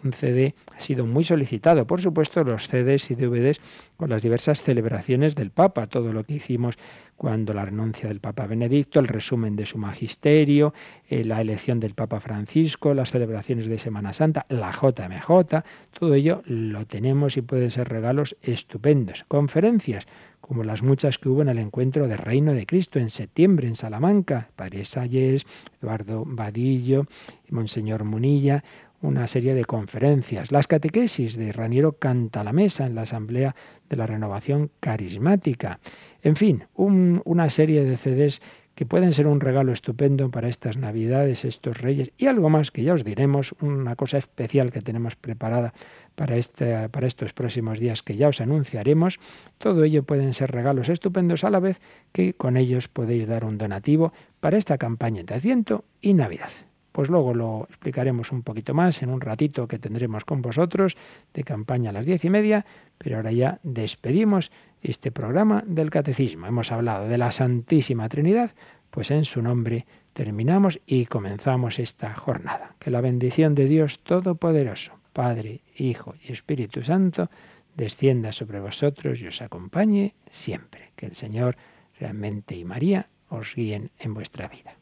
[0.03, 3.59] Un CD ha sido muy solicitado, por supuesto, los CDs y DVDs
[3.97, 6.77] con las diversas celebraciones del Papa, todo lo que hicimos
[7.17, 10.75] cuando la renuncia del Papa Benedicto, el resumen de su magisterio,
[11.09, 15.63] eh, la elección del Papa Francisco, las celebraciones de Semana Santa, la JMJ,
[15.99, 19.25] todo ello lo tenemos y pueden ser regalos estupendos.
[19.29, 20.07] Conferencias,
[20.47, 23.77] como las muchas que hubo en el encuentro de Reino de Cristo en septiembre en
[23.77, 25.47] Salamanca, Padre Salles,
[25.81, 27.07] Eduardo Vadillo,
[27.49, 28.63] Monseñor Munilla,
[29.01, 30.53] una serie de conferencias.
[30.53, 33.55] Las catequesis de Raniero Canta la Mesa en la Asamblea
[33.89, 35.81] de la Renovación Carismática.
[36.23, 38.43] En fin, una serie de CDs
[38.75, 42.83] que pueden ser un regalo estupendo para estas Navidades, estos Reyes y algo más que
[42.83, 45.73] ya os diremos, una cosa especial que tenemos preparada
[46.15, 49.19] para, este, para estos próximos días que ya os anunciaremos.
[49.59, 51.81] Todo ello pueden ser regalos estupendos a la vez
[52.13, 56.51] que con ellos podéis dar un donativo para esta campaña de Adviento y Navidad.
[56.95, 60.97] Pues luego lo explicaremos un poquito más en un ratito que tendremos con vosotros
[61.33, 62.67] de campaña a las diez y media,
[62.99, 66.47] pero ahora ya despedimos este programa del Catecismo.
[66.47, 68.53] Hemos hablado de la Santísima Trinidad,
[68.93, 72.77] pues en su nombre terminamos y comenzamos esta jornada.
[72.79, 77.31] Que la bendición de Dios Todopoderoso, Padre, Hijo y Espíritu Santo,
[77.77, 80.91] descienda sobre vosotros y os acompañe siempre.
[80.97, 81.57] Que el Señor
[81.99, 84.77] realmente y María os guíen en vuestra vida.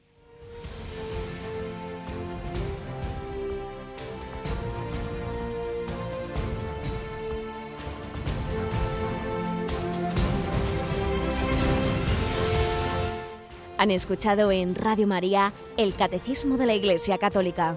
[13.76, 17.76] Han escuchado en Radio María el Catecismo de la Iglesia Católica